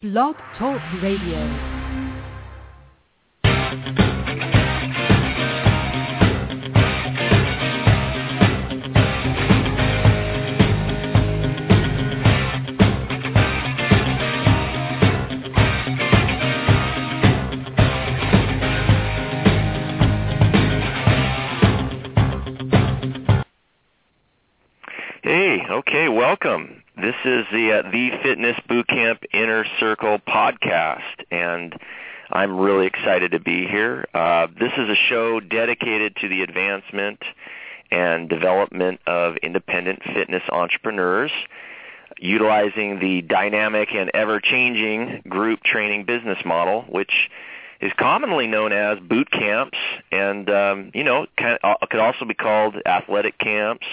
Blog 0.00 0.36
Talk 0.56 0.80
Radio. 1.02 1.42
Hey, 25.24 25.66
okay, 25.68 26.08
welcome. 26.08 26.84
This 27.00 27.14
is 27.24 27.46
the 27.52 27.74
uh, 27.74 27.90
the 27.92 28.10
Fitness 28.24 28.56
Bootcamp 28.68 29.18
Inner 29.32 29.64
Circle 29.78 30.18
podcast, 30.18 31.04
and 31.30 31.72
I'm 32.28 32.58
really 32.58 32.86
excited 32.86 33.30
to 33.30 33.38
be 33.38 33.68
here. 33.68 34.04
Uh, 34.12 34.48
this 34.58 34.72
is 34.76 34.88
a 34.88 34.96
show 35.08 35.38
dedicated 35.38 36.16
to 36.16 36.28
the 36.28 36.42
advancement 36.42 37.20
and 37.92 38.28
development 38.28 38.98
of 39.06 39.36
independent 39.36 40.02
fitness 40.12 40.42
entrepreneurs, 40.50 41.30
utilizing 42.18 42.98
the 42.98 43.22
dynamic 43.22 43.90
and 43.94 44.10
ever-changing 44.12 45.22
group 45.28 45.62
training 45.62 46.04
business 46.04 46.38
model, 46.44 46.82
which 46.88 47.30
is 47.80 47.92
commonly 47.96 48.48
known 48.48 48.72
as 48.72 48.98
boot 48.98 49.30
camps, 49.30 49.78
and 50.10 50.50
um, 50.50 50.90
you 50.94 51.04
know, 51.04 51.26
kind 51.38 51.60
of, 51.62 51.76
could 51.90 52.00
also 52.00 52.24
be 52.24 52.34
called 52.34 52.74
athletic 52.84 53.38
camps 53.38 53.86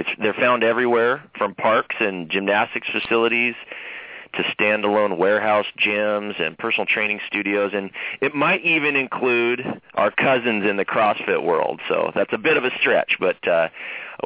it's, 0.00 0.08
they're 0.18 0.34
found 0.34 0.64
everywhere, 0.64 1.22
from 1.36 1.54
parks 1.54 1.94
and 2.00 2.30
gymnastics 2.30 2.88
facilities 2.90 3.54
to 4.32 4.42
standalone 4.42 5.18
warehouse 5.18 5.66
gyms 5.78 6.40
and 6.40 6.56
personal 6.56 6.86
training 6.86 7.20
studios, 7.26 7.72
and 7.74 7.90
it 8.20 8.34
might 8.34 8.64
even 8.64 8.96
include 8.96 9.60
our 9.94 10.10
cousins 10.10 10.64
in 10.64 10.76
the 10.76 10.84
CrossFit 10.84 11.44
world. 11.44 11.80
So 11.88 12.12
that's 12.14 12.32
a 12.32 12.38
bit 12.38 12.56
of 12.56 12.64
a 12.64 12.70
stretch, 12.78 13.16
but 13.20 13.46
uh, 13.46 13.68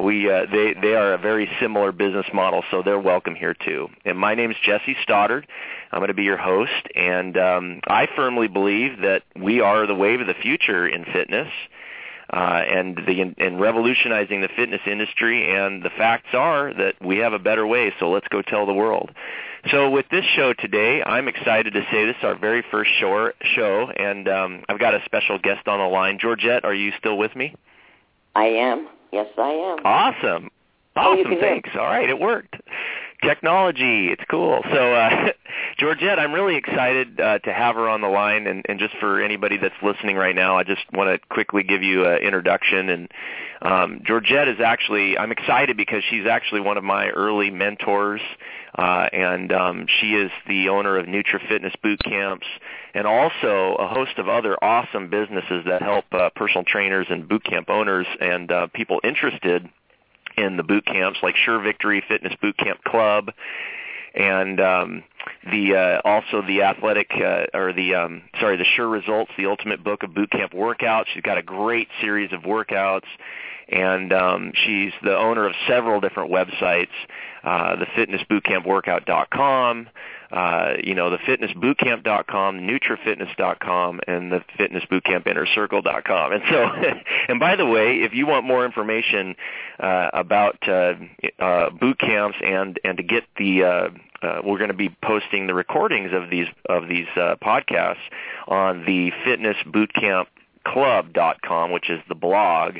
we 0.00 0.30
uh, 0.30 0.46
they 0.50 0.74
they 0.74 0.94
are 0.94 1.14
a 1.14 1.18
very 1.18 1.50
similar 1.60 1.90
business 1.90 2.26
model, 2.32 2.62
so 2.70 2.82
they're 2.82 2.98
welcome 2.98 3.34
here 3.34 3.54
too. 3.54 3.88
And 4.04 4.18
my 4.18 4.34
name 4.34 4.50
is 4.50 4.56
Jesse 4.62 4.96
Stoddard. 5.02 5.46
I'm 5.90 6.00
going 6.00 6.08
to 6.08 6.14
be 6.14 6.24
your 6.24 6.36
host, 6.36 6.86
and 6.94 7.36
um, 7.36 7.80
I 7.86 8.06
firmly 8.14 8.46
believe 8.46 9.00
that 9.00 9.22
we 9.34 9.60
are 9.60 9.86
the 9.86 9.94
wave 9.94 10.20
of 10.20 10.26
the 10.26 10.34
future 10.34 10.86
in 10.86 11.04
fitness 11.04 11.48
uh, 12.32 12.36
and 12.36 12.96
the 12.96 13.34
and 13.38 13.60
revolutionizing 13.60 14.40
the 14.40 14.48
fitness 14.56 14.80
industry. 14.86 15.54
And 15.54 15.82
the 15.82 15.90
facts 15.90 16.34
are 16.34 16.72
that 16.74 16.94
we 17.00 17.18
have 17.18 17.32
a 17.32 17.38
better 17.38 17.66
way. 17.66 17.92
So 18.00 18.10
let's 18.10 18.28
go 18.28 18.42
tell 18.42 18.66
the 18.66 18.74
world. 18.74 19.10
So 19.70 19.88
with 19.88 20.06
this 20.10 20.24
show 20.36 20.52
today, 20.52 21.02
I'm 21.02 21.26
excited 21.26 21.72
to 21.72 21.80
say 21.90 22.04
this 22.04 22.16
is 22.18 22.24
our 22.24 22.36
very 22.36 22.62
first 22.70 22.90
show, 23.00 23.30
show 23.54 23.88
and 23.96 24.28
um, 24.28 24.64
I've 24.68 24.78
got 24.78 24.94
a 24.94 25.00
special 25.06 25.38
guest 25.38 25.66
on 25.68 25.78
the 25.78 25.86
line. 25.86 26.18
Georgette, 26.20 26.64
are 26.64 26.74
you 26.74 26.92
still 26.98 27.16
with 27.16 27.34
me? 27.34 27.54
I 28.34 28.44
am. 28.44 28.88
Yes, 29.10 29.28
I 29.38 29.50
am. 29.50 29.78
Awesome. 29.86 30.50
Oh, 30.96 31.18
Awesome. 31.18 31.38
Thanks. 31.40 31.70
All 31.74 31.86
right, 31.86 32.08
it 32.08 32.18
worked. 32.18 32.56
Technology, 33.26 34.08
it's 34.08 34.22
cool. 34.30 34.60
So, 34.72 34.94
uh, 34.94 35.28
Georgette, 35.78 36.18
I'm 36.18 36.32
really 36.32 36.56
excited 36.56 37.20
uh, 37.20 37.38
to 37.40 37.52
have 37.52 37.74
her 37.76 37.88
on 37.88 38.00
the 38.00 38.08
line, 38.08 38.46
and, 38.46 38.64
and 38.68 38.78
just 38.78 38.94
for 39.00 39.22
anybody 39.22 39.56
that's 39.56 39.74
listening 39.82 40.16
right 40.16 40.34
now, 40.34 40.56
I 40.56 40.64
just 40.64 40.82
want 40.92 41.10
to 41.10 41.26
quickly 41.28 41.62
give 41.62 41.82
you 41.82 42.06
an 42.06 42.18
introduction. 42.18 42.88
And 42.88 43.12
um, 43.62 44.02
Georgette 44.04 44.48
is 44.48 44.60
actually, 44.64 45.18
I'm 45.18 45.32
excited 45.32 45.76
because 45.76 46.02
she's 46.08 46.26
actually 46.26 46.60
one 46.60 46.76
of 46.76 46.84
my 46.84 47.08
early 47.08 47.50
mentors, 47.50 48.20
uh, 48.76 49.08
and 49.12 49.52
um, 49.52 49.86
she 50.00 50.14
is 50.14 50.30
the 50.46 50.68
owner 50.68 50.98
of 50.98 51.06
Nutri 51.06 51.46
Fitness 51.48 51.74
Boot 51.82 52.00
Camps, 52.04 52.46
and 52.94 53.06
also 53.06 53.76
a 53.78 53.88
host 53.88 54.18
of 54.18 54.28
other 54.28 54.62
awesome 54.62 55.08
businesses 55.08 55.64
that 55.66 55.82
help 55.82 56.04
uh, 56.12 56.30
personal 56.36 56.64
trainers 56.64 57.06
and 57.10 57.28
boot 57.28 57.44
camp 57.44 57.70
owners 57.70 58.06
and 58.20 58.52
uh, 58.52 58.66
people 58.74 59.00
interested 59.02 59.68
in 60.36 60.56
the 60.56 60.62
boot 60.62 60.86
camps 60.86 61.18
like 61.22 61.36
Sure 61.36 61.60
Victory 61.60 62.02
Fitness 62.06 62.34
Boot 62.40 62.56
Camp 62.56 62.82
Club 62.84 63.30
and 64.14 64.60
um 64.60 65.02
the 65.50 65.74
uh 65.74 66.08
also 66.08 66.42
the 66.42 66.62
athletic 66.62 67.10
uh, 67.14 67.46
or 67.52 67.72
the 67.72 67.94
um 67.94 68.22
sorry 68.40 68.56
the 68.56 68.64
Sure 68.64 68.88
Results 68.88 69.30
the 69.36 69.46
ultimate 69.46 69.82
book 69.82 70.02
of 70.02 70.14
boot 70.14 70.30
camp 70.30 70.52
workouts. 70.52 71.06
She's 71.12 71.22
got 71.22 71.38
a 71.38 71.42
great 71.42 71.88
series 72.00 72.32
of 72.32 72.42
workouts 72.42 73.06
and 73.68 74.12
um 74.12 74.52
she's 74.54 74.92
the 75.02 75.16
owner 75.16 75.46
of 75.46 75.54
several 75.66 76.00
different 76.00 76.30
websites 76.30 76.92
uh 77.42 77.76
the 77.76 77.86
fitnessbootcampworkout.com 77.86 79.88
uh, 80.34 80.74
you 80.82 80.94
know, 80.94 81.10
the 81.10 81.18
fitnessbootcamp.com, 81.18 82.58
nutrifitness.com, 82.58 84.00
and 84.08 84.32
the 84.32 84.42
fitnessbootcampinnercircle.com. 84.58 86.32
And 86.32 86.42
so, 86.50 86.66
and 87.28 87.38
by 87.38 87.54
the 87.54 87.66
way, 87.66 88.02
if 88.02 88.14
you 88.14 88.26
want 88.26 88.44
more 88.44 88.64
information 88.64 89.36
uh, 89.78 90.10
about 90.12 90.68
uh, 90.68 90.94
uh, 91.38 91.70
boot 91.70 91.98
camps 92.00 92.36
and 92.44 92.80
and 92.82 92.96
to 92.96 93.04
get 93.04 93.22
the 93.38 93.62
uh, 93.62 93.88
uh, 94.22 94.40
we're 94.44 94.58
going 94.58 94.68
to 94.68 94.74
be 94.76 94.94
posting 95.02 95.46
the 95.46 95.54
recordings 95.54 96.10
of 96.12 96.30
these 96.30 96.48
of 96.68 96.88
these 96.88 97.06
uh, 97.16 97.36
podcasts 97.42 97.96
on 98.48 98.84
the 98.86 99.12
fitnessbootcampclub.com, 100.66 101.72
which 101.72 101.90
is 101.90 102.00
the 102.08 102.14
blog 102.14 102.76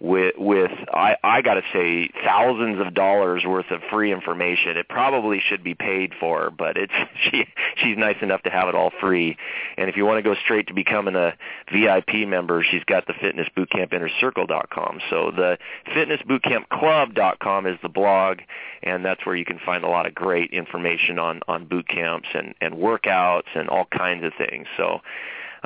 with 0.00 0.34
with 0.36 0.72
I 0.92 1.16
I 1.22 1.40
got 1.40 1.54
to 1.54 1.62
say 1.72 2.10
thousands 2.24 2.84
of 2.84 2.94
dollars 2.94 3.44
worth 3.46 3.70
of 3.70 3.80
free 3.90 4.12
information. 4.12 4.76
It 4.76 4.88
probably 4.88 5.40
should 5.40 5.62
be 5.62 5.74
paid 5.74 6.12
for, 6.18 6.50
but 6.50 6.76
it's 6.76 6.92
she 7.30 7.46
she's 7.76 7.96
nice 7.96 8.16
enough 8.20 8.42
to 8.42 8.50
have 8.50 8.68
it 8.68 8.74
all 8.74 8.90
free. 9.00 9.36
And 9.78 9.88
if 9.88 9.96
you 9.96 10.04
want 10.04 10.18
to 10.18 10.22
go 10.22 10.34
straight 10.44 10.66
to 10.66 10.74
becoming 10.74 11.14
a 11.14 11.34
VIP 11.72 12.28
member, 12.28 12.62
she's 12.68 12.84
got 12.84 13.06
the 13.06 13.14
fitnessbootcampinnercircle.com. 13.14 15.00
So 15.10 15.30
the 15.30 15.58
fitnessbootcampclub.com 15.94 17.66
is 17.66 17.78
the 17.82 17.88
blog 17.88 18.40
and 18.82 19.04
that's 19.04 19.24
where 19.24 19.36
you 19.36 19.44
can 19.44 19.60
find 19.64 19.84
a 19.84 19.88
lot 19.88 20.06
of 20.06 20.14
great 20.14 20.50
information 20.50 21.18
on 21.18 21.40
on 21.48 21.66
boot 21.66 21.88
camps 21.88 22.28
and 22.34 22.54
and 22.60 22.74
workouts 22.74 23.54
and 23.54 23.68
all 23.68 23.86
kinds 23.96 24.24
of 24.24 24.32
things. 24.36 24.66
So 24.76 25.00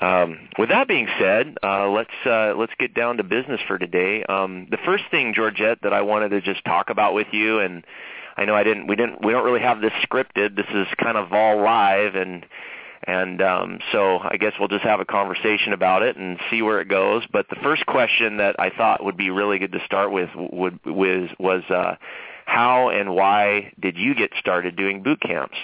um, 0.00 0.48
with 0.58 0.68
that 0.68 0.86
being 0.86 1.08
said, 1.18 1.56
uh, 1.62 1.88
let's 1.88 2.10
uh, 2.24 2.54
let's 2.56 2.72
get 2.78 2.94
down 2.94 3.16
to 3.16 3.24
business 3.24 3.60
for 3.66 3.78
today. 3.78 4.22
Um, 4.24 4.68
the 4.70 4.78
first 4.84 5.04
thing, 5.10 5.34
Georgette, 5.34 5.78
that 5.82 5.92
I 5.92 6.02
wanted 6.02 6.30
to 6.30 6.40
just 6.40 6.64
talk 6.64 6.90
about 6.90 7.14
with 7.14 7.28
you, 7.32 7.58
and 7.60 7.84
I 8.36 8.44
know 8.44 8.54
I 8.54 8.62
didn't, 8.62 8.86
we 8.86 8.94
didn't, 8.94 9.24
we 9.24 9.32
don't 9.32 9.44
really 9.44 9.60
have 9.60 9.80
this 9.80 9.92
scripted. 10.08 10.56
This 10.56 10.66
is 10.72 10.86
kind 11.02 11.16
of 11.16 11.32
all 11.32 11.60
live, 11.60 12.14
and 12.14 12.46
and 13.04 13.42
um, 13.42 13.78
so 13.90 14.18
I 14.18 14.36
guess 14.36 14.52
we'll 14.58 14.68
just 14.68 14.84
have 14.84 15.00
a 15.00 15.04
conversation 15.04 15.72
about 15.72 16.02
it 16.02 16.16
and 16.16 16.38
see 16.50 16.62
where 16.62 16.80
it 16.80 16.88
goes. 16.88 17.24
But 17.32 17.46
the 17.48 17.56
first 17.62 17.84
question 17.86 18.36
that 18.36 18.56
I 18.58 18.70
thought 18.70 19.04
would 19.04 19.16
be 19.16 19.30
really 19.30 19.58
good 19.58 19.72
to 19.72 19.84
start 19.84 20.12
with 20.12 20.30
would 20.34 20.78
was 20.84 21.28
was 21.40 21.62
uh, 21.70 21.96
how 22.46 22.90
and 22.90 23.14
why 23.14 23.72
did 23.80 23.96
you 23.96 24.14
get 24.14 24.30
started 24.38 24.76
doing 24.76 25.02
boot 25.02 25.20
camps? 25.20 25.56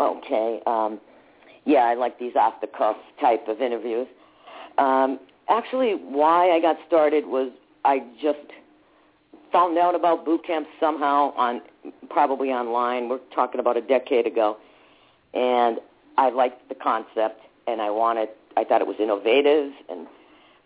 Okay. 0.00 0.60
Um, 0.66 1.00
yeah, 1.64 1.80
I 1.80 1.94
like 1.94 2.18
these 2.18 2.36
off 2.36 2.60
the 2.60 2.66
cuff 2.66 2.96
type 3.20 3.48
of 3.48 3.60
interviews. 3.60 4.06
Um, 4.78 5.18
actually, 5.48 5.92
why 5.92 6.50
I 6.50 6.60
got 6.60 6.76
started 6.86 7.26
was 7.26 7.50
I 7.84 8.02
just 8.20 8.38
found 9.52 9.78
out 9.78 9.94
about 9.94 10.24
boot 10.24 10.44
camps 10.46 10.68
somehow 10.80 11.32
on 11.36 11.62
probably 12.10 12.48
online. 12.48 13.08
We're 13.08 13.20
talking 13.34 13.60
about 13.60 13.76
a 13.76 13.80
decade 13.80 14.26
ago, 14.26 14.56
and 15.32 15.78
I 16.18 16.30
liked 16.30 16.68
the 16.68 16.74
concept, 16.74 17.40
and 17.66 17.80
I 17.80 17.90
wanted. 17.90 18.28
I 18.56 18.64
thought 18.64 18.80
it 18.80 18.86
was 18.86 18.96
innovative, 19.00 19.72
and 19.88 20.06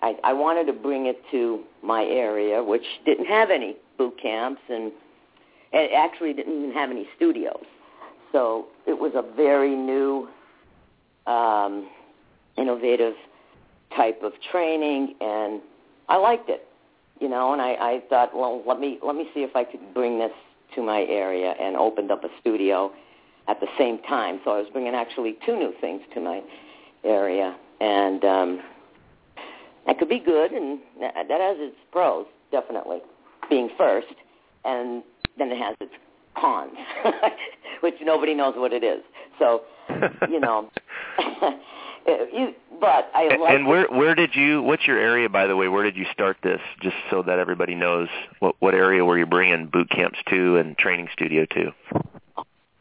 I, 0.02 0.16
I 0.22 0.32
wanted 0.32 0.66
to 0.66 0.72
bring 0.72 1.06
it 1.06 1.22
to 1.30 1.62
my 1.82 2.04
area, 2.04 2.62
which 2.62 2.84
didn't 3.06 3.26
have 3.26 3.50
any 3.50 3.76
boot 3.96 4.20
camps, 4.20 4.60
and 4.68 4.92
it 5.72 5.90
actually 5.94 6.32
didn't 6.32 6.56
even 6.58 6.72
have 6.72 6.90
any 6.90 7.08
studios. 7.16 7.64
So 8.32 8.66
it 8.86 8.98
was 8.98 9.12
a 9.14 9.22
very 9.36 9.74
new 9.74 10.28
um, 11.28 11.88
innovative 12.56 13.14
type 13.96 14.22
of 14.22 14.32
training, 14.50 15.14
and 15.20 15.60
I 16.08 16.16
liked 16.16 16.48
it, 16.48 16.66
you 17.20 17.28
know. 17.28 17.52
And 17.52 17.62
I, 17.62 17.72
I 17.74 18.02
thought, 18.08 18.34
well, 18.34 18.62
let 18.66 18.80
me 18.80 18.98
let 19.02 19.14
me 19.14 19.28
see 19.34 19.40
if 19.40 19.54
I 19.54 19.64
could 19.64 19.94
bring 19.94 20.18
this 20.18 20.32
to 20.74 20.82
my 20.82 21.02
area, 21.08 21.54
and 21.60 21.76
opened 21.76 22.10
up 22.10 22.24
a 22.24 22.28
studio 22.40 22.92
at 23.46 23.60
the 23.60 23.66
same 23.78 23.98
time. 24.02 24.40
So 24.44 24.50
I 24.50 24.58
was 24.58 24.68
bringing 24.72 24.94
actually 24.94 25.36
two 25.46 25.56
new 25.56 25.72
things 25.80 26.02
to 26.14 26.20
my 26.20 26.42
area, 27.04 27.56
and 27.80 28.24
um, 28.24 28.60
that 29.86 29.98
could 29.98 30.08
be 30.08 30.18
good, 30.18 30.52
and 30.52 30.80
that 31.00 31.40
has 31.40 31.56
its 31.58 31.76
pros, 31.90 32.26
definitely, 32.50 32.98
being 33.48 33.70
first, 33.78 34.14
and 34.64 35.02
then 35.38 35.50
it 35.50 35.58
has 35.58 35.74
its 35.80 35.94
cons, 36.38 36.76
which 37.80 37.94
nobody 38.02 38.34
knows 38.34 38.54
what 38.56 38.72
it 38.72 38.84
is. 38.84 39.02
So, 39.38 39.62
you 40.28 40.40
know, 40.40 40.70
you, 42.06 42.54
but 42.80 43.10
I 43.14 43.36
like 43.36 43.54
And 43.54 43.66
where 43.66 43.86
where 43.88 44.14
did 44.14 44.34
you? 44.34 44.62
What's 44.62 44.86
your 44.86 44.98
area, 44.98 45.28
by 45.28 45.46
the 45.46 45.56
way? 45.56 45.68
Where 45.68 45.82
did 45.82 45.96
you 45.96 46.06
start 46.12 46.36
this? 46.42 46.60
Just 46.82 46.96
so 47.10 47.22
that 47.22 47.38
everybody 47.38 47.74
knows 47.74 48.08
what 48.38 48.54
what 48.60 48.74
area 48.74 49.04
were 49.04 49.18
you 49.18 49.26
bringing 49.26 49.66
boot 49.66 49.90
camps 49.90 50.18
to 50.30 50.56
and 50.56 50.76
training 50.78 51.08
studio 51.12 51.46
to? 51.46 51.72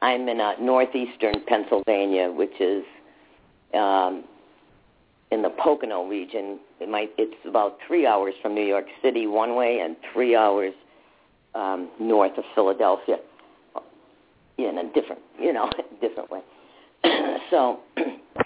I'm 0.01 0.29
in 0.29 0.39
uh, 0.39 0.53
northeastern 0.59 1.43
Pennsylvania, 1.47 2.31
which 2.31 2.59
is 2.59 2.83
um, 3.73 4.23
in 5.31 5.41
the 5.41 5.49
Pocono 5.49 6.05
region. 6.07 6.59
It 6.79 6.89
might 6.89 7.11
it's 7.17 7.35
about 7.45 7.79
three 7.87 8.05
hours 8.05 8.35
from 8.41 8.53
New 8.53 8.65
York 8.65 8.85
City 9.01 9.25
one 9.25 9.55
way 9.55 9.79
and 9.79 9.95
three 10.13 10.35
hours 10.35 10.73
um, 11.55 11.89
north 11.99 12.37
of 12.37 12.43
Philadelphia 12.53 13.17
in 14.57 14.77
a 14.77 14.93
different, 14.93 15.21
you 15.39 15.53
know, 15.53 15.69
different 16.01 16.29
way. 16.31 16.41
so. 17.49 17.79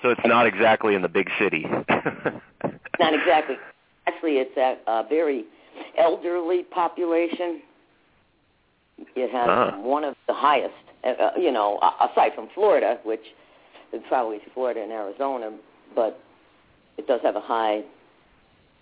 So 0.02 0.10
it's 0.10 0.22
not 0.26 0.48
exactly 0.48 0.96
in 0.96 1.02
the 1.02 1.10
big 1.10 1.30
city. 1.40 1.66
not 3.00 3.14
exactly. 3.14 3.56
Actually, 4.08 4.38
it's 4.38 4.56
a, 4.58 4.78
a 4.90 5.06
very 5.08 5.46
elderly 5.98 6.64
population. 6.64 7.62
It 9.16 9.32
has 9.32 9.48
Ah. 9.50 9.78
one 9.80 10.04
of 10.04 10.16
the 10.28 10.34
highest, 10.34 10.74
uh, 11.04 11.10
uh, 11.10 11.32
you 11.38 11.52
know, 11.52 11.80
aside 12.00 12.34
from 12.36 12.50
Florida, 12.54 13.00
which 13.04 13.26
is 13.94 14.02
probably 14.08 14.40
Florida 14.54 14.82
and 14.82 14.92
Arizona, 14.92 15.52
but 15.96 16.20
it 16.98 17.08
does 17.08 17.22
have 17.24 17.36
a 17.36 17.42
high 17.42 17.84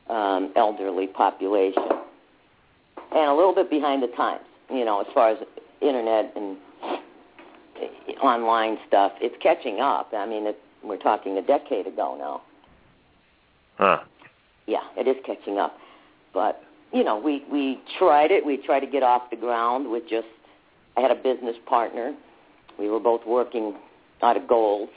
um, 0.10 0.52
elderly 0.56 1.08
population, 1.08 1.84
and 3.12 3.30
a 3.30 3.34
little 3.34 3.54
bit 3.56 3.70
behind 3.70 4.04
the 4.04 4.08
times, 4.08 4.44
you 4.70 4.84
know, 4.86 5.02
as 5.02 5.08
far 5.14 5.30
as 5.30 5.38
internet 5.82 6.34
and 6.36 6.58
online 8.22 8.78
stuff. 8.88 9.14
It's 9.22 9.36
catching 9.42 9.80
up. 9.80 10.10
I 10.14 10.26
mean, 10.26 10.48
it, 10.48 10.60
we're 10.84 10.98
talking 10.98 11.38
a 11.38 11.42
decade 11.42 11.88
ago 11.88 12.16
now. 12.18 12.42
huh. 13.78 14.04
Yeah, 14.68 14.84
it 14.98 15.08
is 15.08 15.16
catching 15.26 15.58
up, 15.58 15.78
but 16.34 16.62
you 16.94 17.04
know, 17.04 17.20
we 17.20 17.44
we 17.52 17.80
tried 17.98 18.32
it. 18.32 18.46
We 18.46 18.58
tried 18.58 18.82
to 18.82 18.88
get 18.88 19.04
off 19.04 19.30
the 19.30 19.36
ground 19.36 19.90
with 19.90 20.04
just. 20.10 20.28
I 20.98 21.02
had 21.02 21.12
a 21.12 21.16
business 21.16 21.56
partner. 21.66 22.16
We 22.78 22.90
were 22.90 23.00
both 23.00 23.22
working 23.26 23.76
out 24.22 24.38
of 24.38 24.48
Gold's 24.48 24.92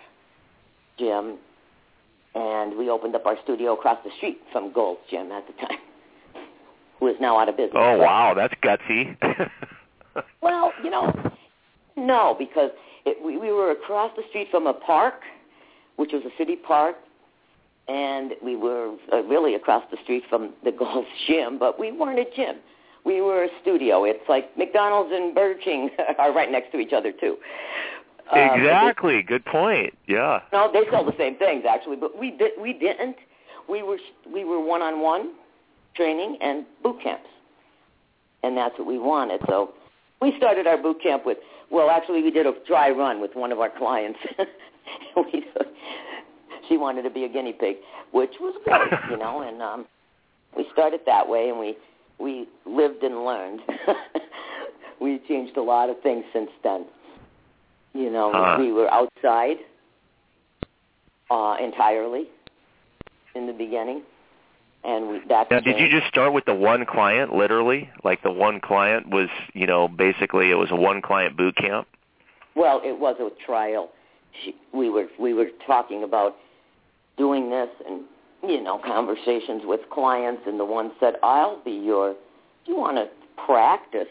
Gym, 0.99 1.39
and 2.35 2.77
we 2.77 2.91
opened 2.91 3.15
up 3.15 3.25
our 3.25 3.37
studio 3.45 3.75
across 3.75 3.99
the 4.05 4.11
street 4.17 4.41
from 4.53 4.73
Gold's 4.73 5.01
Gym 5.11 5.31
at 5.33 5.47
the 5.47 5.53
time, 5.55 5.79
who 7.01 7.07
is 7.09 7.17
now 7.21 7.39
out 7.39 7.49
of 7.49 7.57
business. 7.57 7.75
Oh 7.77 7.99
wow, 7.99 8.35
that's 8.35 8.55
gutsy. 8.63 9.17
Well, 10.43 10.73
you 10.85 10.91
know, 10.91 11.32
no, 11.97 12.35
because 12.39 12.71
it, 13.05 13.23
we, 13.25 13.37
we 13.37 13.53
were 13.53 13.71
across 13.71 14.13
the 14.17 14.23
street 14.31 14.49
from 14.51 14.67
a 14.67 14.75
park, 14.75 15.21
which 15.97 16.13
was 16.13 16.23
a 16.25 16.37
city 16.39 16.57
park, 16.57 16.97
and 17.89 18.33
we 18.43 18.57
were 18.57 18.95
uh, 19.13 19.23
really 19.25 19.55
across 19.55 19.85
the 19.91 19.97
street 20.03 20.25
from 20.29 20.53
the 20.65 20.73
golf 20.79 21.05
Gym, 21.27 21.59
but 21.59 21.79
we 21.79 21.93
weren't 21.93 22.19
a 22.19 22.27
gym. 22.37 22.57
We 23.05 23.21
were 23.21 23.45
a 23.45 23.49
studio. 23.63 24.05
It's 24.05 24.29
like 24.29 24.57
McDonald's 24.57 25.11
and 25.13 25.35
Burger 25.35 25.59
King 25.61 25.91
are 26.19 26.33
right 26.33 26.51
next 26.51 26.71
to 26.73 26.79
each 26.79 26.93
other 26.93 27.13
too. 27.13 27.37
Um, 28.31 28.39
exactly. 28.39 29.23
Good 29.23 29.45
point. 29.45 29.99
Yeah. 30.07 30.41
no, 30.53 30.71
they 30.73 30.85
sell 30.91 31.05
the 31.05 31.17
same 31.19 31.37
things 31.37 31.65
actually, 31.69 31.97
but 31.97 32.17
we 32.19 32.31
did 32.31 32.53
we 32.61 32.73
didn't. 32.73 33.17
We 33.69 33.83
were 33.83 33.99
we 34.33 34.45
were 34.45 34.65
one 34.65 34.83
on 34.83 35.01
one 35.01 35.33
training 35.97 36.39
and 36.41 36.65
boot 36.83 37.03
camps, 37.03 37.29
and 38.45 38.57
that's 38.57 38.79
what 38.79 38.87
we 38.87 38.99
wanted. 38.99 39.41
So 39.49 39.75
we 40.23 40.33
started 40.39 40.67
our 40.67 40.79
boot 40.79 41.03
camp 41.03 41.27
with 41.27 41.39
well, 41.71 41.91
actually 41.91 42.23
we 42.23 42.31
did 42.31 42.47
a 42.47 42.53
dry 42.67 42.91
run 42.91 43.21
with 43.21 43.35
one 43.35 43.51
of 43.51 43.59
our 43.59 43.71
clients. 43.71 44.19
we, 45.17 45.45
she 46.69 46.77
wanted 46.77 47.03
to 47.03 47.11
be 47.11 47.25
a 47.25 47.29
guinea 47.29 47.55
pig, 47.55 47.77
which 48.13 48.33
was 48.41 48.55
great, 48.65 48.93
you 49.11 49.17
know, 49.17 49.41
and 49.41 49.63
um, 49.63 49.87
we 50.55 50.67
started 50.73 51.01
that 51.07 51.27
way, 51.27 51.49
and 51.49 51.59
we 51.59 51.77
we 52.19 52.47
lived 52.67 53.03
and 53.03 53.25
learned. 53.25 53.61
we 55.01 55.19
changed 55.27 55.57
a 55.57 55.63
lot 55.63 55.89
of 55.89 55.99
things 56.03 56.25
since 56.33 56.51
then. 56.63 56.85
You 57.95 58.11
know, 58.11 58.31
Huh. 58.35 58.57
we 58.61 58.71
were 58.71 58.91
outside 58.93 59.57
uh, 61.31 61.57
entirely 61.59 62.29
in 63.35 63.47
the 63.47 63.53
beginning, 63.53 64.03
and 64.85 65.09
we, 65.09 65.21
that's 65.29 65.51
Now, 65.51 65.61
did 65.61 65.79
you 65.79 65.89
just 65.89 66.09
start 66.09 66.33
with 66.33 66.45
the 66.45 66.55
one 66.55 66.85
client, 66.85 67.33
literally? 67.33 67.91
Like 68.03 68.23
the 68.23 68.33
one 68.33 68.61
client 68.61 69.09
was, 69.09 69.29
you 69.55 69.67
know, 69.67 69.87
basically 69.87 70.51
it 70.51 70.55
was 70.55 70.71
a 70.71 70.77
one 70.77 71.01
client 71.03 71.37
boot 71.37 71.57
camp. 71.57 71.87
Well, 72.57 72.81
it 72.85 72.99
was 72.99 73.17
a 73.21 73.31
trial. 73.45 73.91
She, 74.45 74.57
we 74.73 74.91
were 74.91 75.07
we 75.21 75.35
were 75.35 75.49
talking 75.67 76.03
about 76.03 76.37
doing 77.17 77.49
this, 77.51 77.69
and 77.87 78.03
you 78.43 78.63
know, 78.63 78.79
conversations 78.85 79.63
with 79.65 79.81
clients, 79.91 80.43
and 80.47 80.59
the 80.59 80.65
one 80.65 80.93
said, 80.99 81.15
"I'll 81.23 81.63
be 81.63 81.73
your. 81.73 82.15
Do 82.65 82.73
you 82.73 82.77
want 82.77 82.97
to 82.97 83.09
practice? 83.47 84.09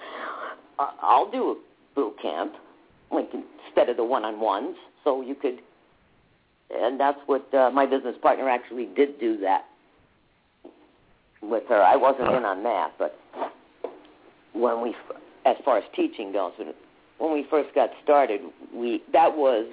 I'll 0.78 1.30
do 1.30 1.50
a 1.50 1.54
boot 1.94 2.14
camp, 2.22 2.54
like 3.10 3.28
instead 3.34 3.88
of 3.88 3.96
the 3.96 4.04
one-on-ones, 4.04 4.76
so 5.04 5.20
you 5.20 5.34
could." 5.34 5.58
And 6.70 7.00
that's 7.00 7.18
what 7.26 7.52
uh, 7.52 7.70
my 7.72 7.84
business 7.84 8.14
partner 8.22 8.48
actually 8.48 8.86
did 8.94 9.18
do 9.18 9.36
that 9.38 9.64
with 11.42 11.64
her. 11.68 11.82
I 11.82 11.96
wasn't 11.96 12.30
in 12.30 12.44
on 12.44 12.62
that, 12.64 12.92
but 12.98 13.18
when 14.52 14.82
we, 14.82 14.94
as 15.46 15.56
far 15.64 15.78
as 15.78 15.84
teaching 15.94 16.32
goes, 16.32 16.52
when 17.18 17.32
we 17.32 17.46
first 17.50 17.74
got 17.74 17.90
started, 18.02 18.40
we 18.74 19.02
that 19.12 19.36
was 19.36 19.66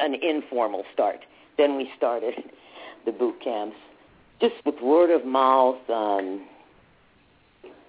an 0.00 0.14
informal 0.14 0.84
start. 0.92 1.20
Then 1.56 1.76
we 1.76 1.90
started 1.96 2.34
the 3.06 3.12
boot 3.12 3.36
camps 3.42 3.76
just 4.40 4.54
with 4.64 4.80
word 4.82 5.10
of 5.10 5.24
mouth. 5.24 5.78
Um, 5.88 6.46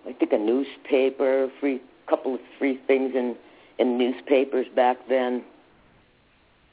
I 0.07 0.13
think 0.13 0.31
a 0.33 0.38
newspaper, 0.38 1.49
free 1.59 1.81
couple 2.07 2.35
of 2.35 2.39
free 2.59 2.79
things 2.88 3.13
in 3.15 3.35
in 3.79 3.97
newspapers 3.97 4.67
back 4.75 4.97
then. 5.09 5.43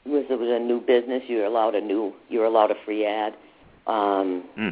It 0.05 0.09
was 0.09 0.25
it 0.29 0.37
was 0.37 0.49
a 0.49 0.59
new 0.59 0.79
business. 0.79 1.23
You're 1.27 1.45
allowed 1.45 1.75
a 1.75 1.81
new 1.81 2.13
You're 2.29 2.45
allowed 2.45 2.71
a 2.71 2.75
free 2.85 3.05
ad. 3.05 3.33
Um, 3.87 4.43
Hmm. 4.55 4.69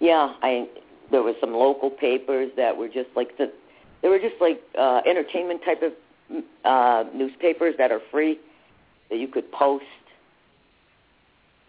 yeah, 0.00 0.34
I 0.42 0.68
there 1.10 1.22
were 1.22 1.34
some 1.40 1.52
local 1.52 1.90
papers 1.90 2.50
that 2.56 2.76
were 2.76 2.88
just 2.88 3.10
like 3.16 3.36
the 3.38 3.52
they 4.02 4.08
were 4.08 4.18
just 4.18 4.36
like 4.40 4.60
uh 4.78 5.00
entertainment 5.06 5.60
type 5.64 5.82
of 5.82 5.92
uh 6.64 7.04
newspapers 7.14 7.74
that 7.78 7.90
are 7.92 8.00
free 8.10 8.38
that 9.10 9.18
you 9.18 9.28
could 9.28 9.50
post 9.52 9.84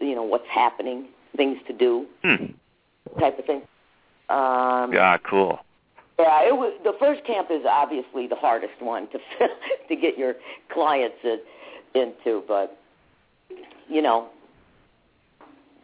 you 0.00 0.14
know 0.14 0.22
what's 0.22 0.48
happening, 0.48 1.06
things 1.36 1.58
to 1.66 1.72
do, 1.72 2.06
Hmm. 2.22 2.46
type 3.18 3.38
of 3.38 3.44
thing. 3.44 3.62
Um 4.28 4.92
Yeah, 4.92 5.16
cool. 5.18 5.60
yeah, 6.18 6.46
it 6.48 6.56
was 6.56 6.72
the 6.84 6.94
first 6.98 7.24
camp 7.24 7.48
is 7.50 7.64
obviously 7.68 8.26
the 8.26 8.36
hardest 8.36 8.80
one 8.80 9.08
to 9.08 9.18
to 9.88 9.96
get 9.96 10.18
your 10.18 10.34
clients 10.72 11.16
in, 11.24 11.40
into, 11.94 12.42
but 12.46 12.78
you 13.88 14.02
know, 14.02 14.28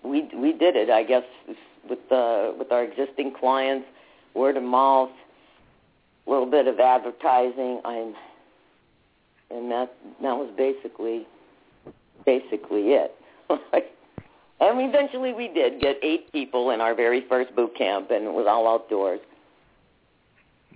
we 0.04 0.28
we 0.34 0.52
did 0.52 0.76
it. 0.76 0.90
I 0.90 1.02
guess 1.02 1.24
with 1.88 1.98
the 2.08 2.54
with 2.58 2.72
our 2.72 2.84
existing 2.84 3.34
clients, 3.38 3.86
word 4.34 4.56
of 4.56 4.62
mouth, 4.62 5.10
a 6.26 6.30
little 6.30 6.50
bit 6.50 6.66
of 6.66 6.80
advertising. 6.80 7.80
I'm, 7.84 8.14
and 9.50 9.70
that 9.70 9.94
that 10.22 10.36
was 10.36 10.50
basically 10.56 11.26
basically 12.24 12.92
it. 12.92 13.14
and 13.50 13.60
eventually 14.60 15.32
we 15.32 15.48
did 15.48 15.80
get 15.80 15.96
eight 16.02 16.30
people 16.32 16.70
in 16.70 16.80
our 16.80 16.94
very 16.94 17.26
first 17.28 17.54
boot 17.54 17.76
camp, 17.76 18.10
and 18.10 18.24
it 18.24 18.32
was 18.32 18.46
all 18.48 18.68
outdoors. 18.68 19.20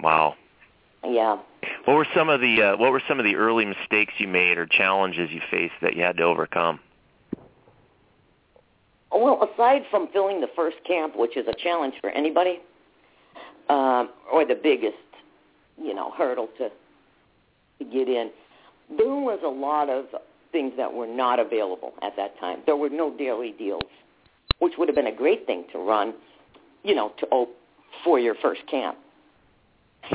Wow. 0.00 0.34
Yeah. 1.04 1.38
What 1.84 1.96
were 1.96 2.06
some 2.14 2.28
of 2.28 2.40
the 2.40 2.62
uh, 2.62 2.76
what 2.76 2.90
were 2.90 3.02
some 3.08 3.18
of 3.18 3.24
the 3.24 3.36
early 3.36 3.64
mistakes 3.64 4.14
you 4.18 4.28
made 4.28 4.58
or 4.58 4.66
challenges 4.66 5.30
you 5.30 5.40
faced 5.50 5.74
that 5.82 5.96
you 5.96 6.02
had 6.02 6.16
to 6.16 6.24
overcome? 6.24 6.80
Well, 9.16 9.48
aside 9.50 9.82
from 9.90 10.08
filling 10.12 10.42
the 10.42 10.50
first 10.54 10.76
camp, 10.86 11.16
which 11.16 11.38
is 11.38 11.46
a 11.48 11.54
challenge 11.54 11.94
for 12.02 12.10
anybody, 12.10 12.60
um, 13.70 14.10
or 14.30 14.44
the 14.44 14.54
biggest, 14.54 14.96
you 15.82 15.94
know, 15.94 16.10
hurdle 16.10 16.48
to 16.58 16.70
to 17.78 17.84
get 17.84 18.08
in, 18.08 18.30
there 18.96 19.06
was 19.06 19.40
a 19.44 19.48
lot 19.48 19.88
of 19.88 20.06
things 20.52 20.72
that 20.76 20.92
were 20.92 21.06
not 21.06 21.38
available 21.38 21.92
at 22.02 22.16
that 22.16 22.38
time. 22.38 22.60
There 22.64 22.76
were 22.76 22.88
no 22.88 23.14
daily 23.16 23.52
deals, 23.52 23.82
which 24.60 24.74
would 24.78 24.88
have 24.88 24.94
been 24.94 25.06
a 25.06 25.14
great 25.14 25.46
thing 25.46 25.64
to 25.72 25.78
run, 25.78 26.14
you 26.84 26.94
know, 26.94 27.12
to 27.18 27.26
op- 27.26 27.54
for 28.02 28.18
your 28.18 28.34
first 28.34 28.66
camp. 28.66 28.96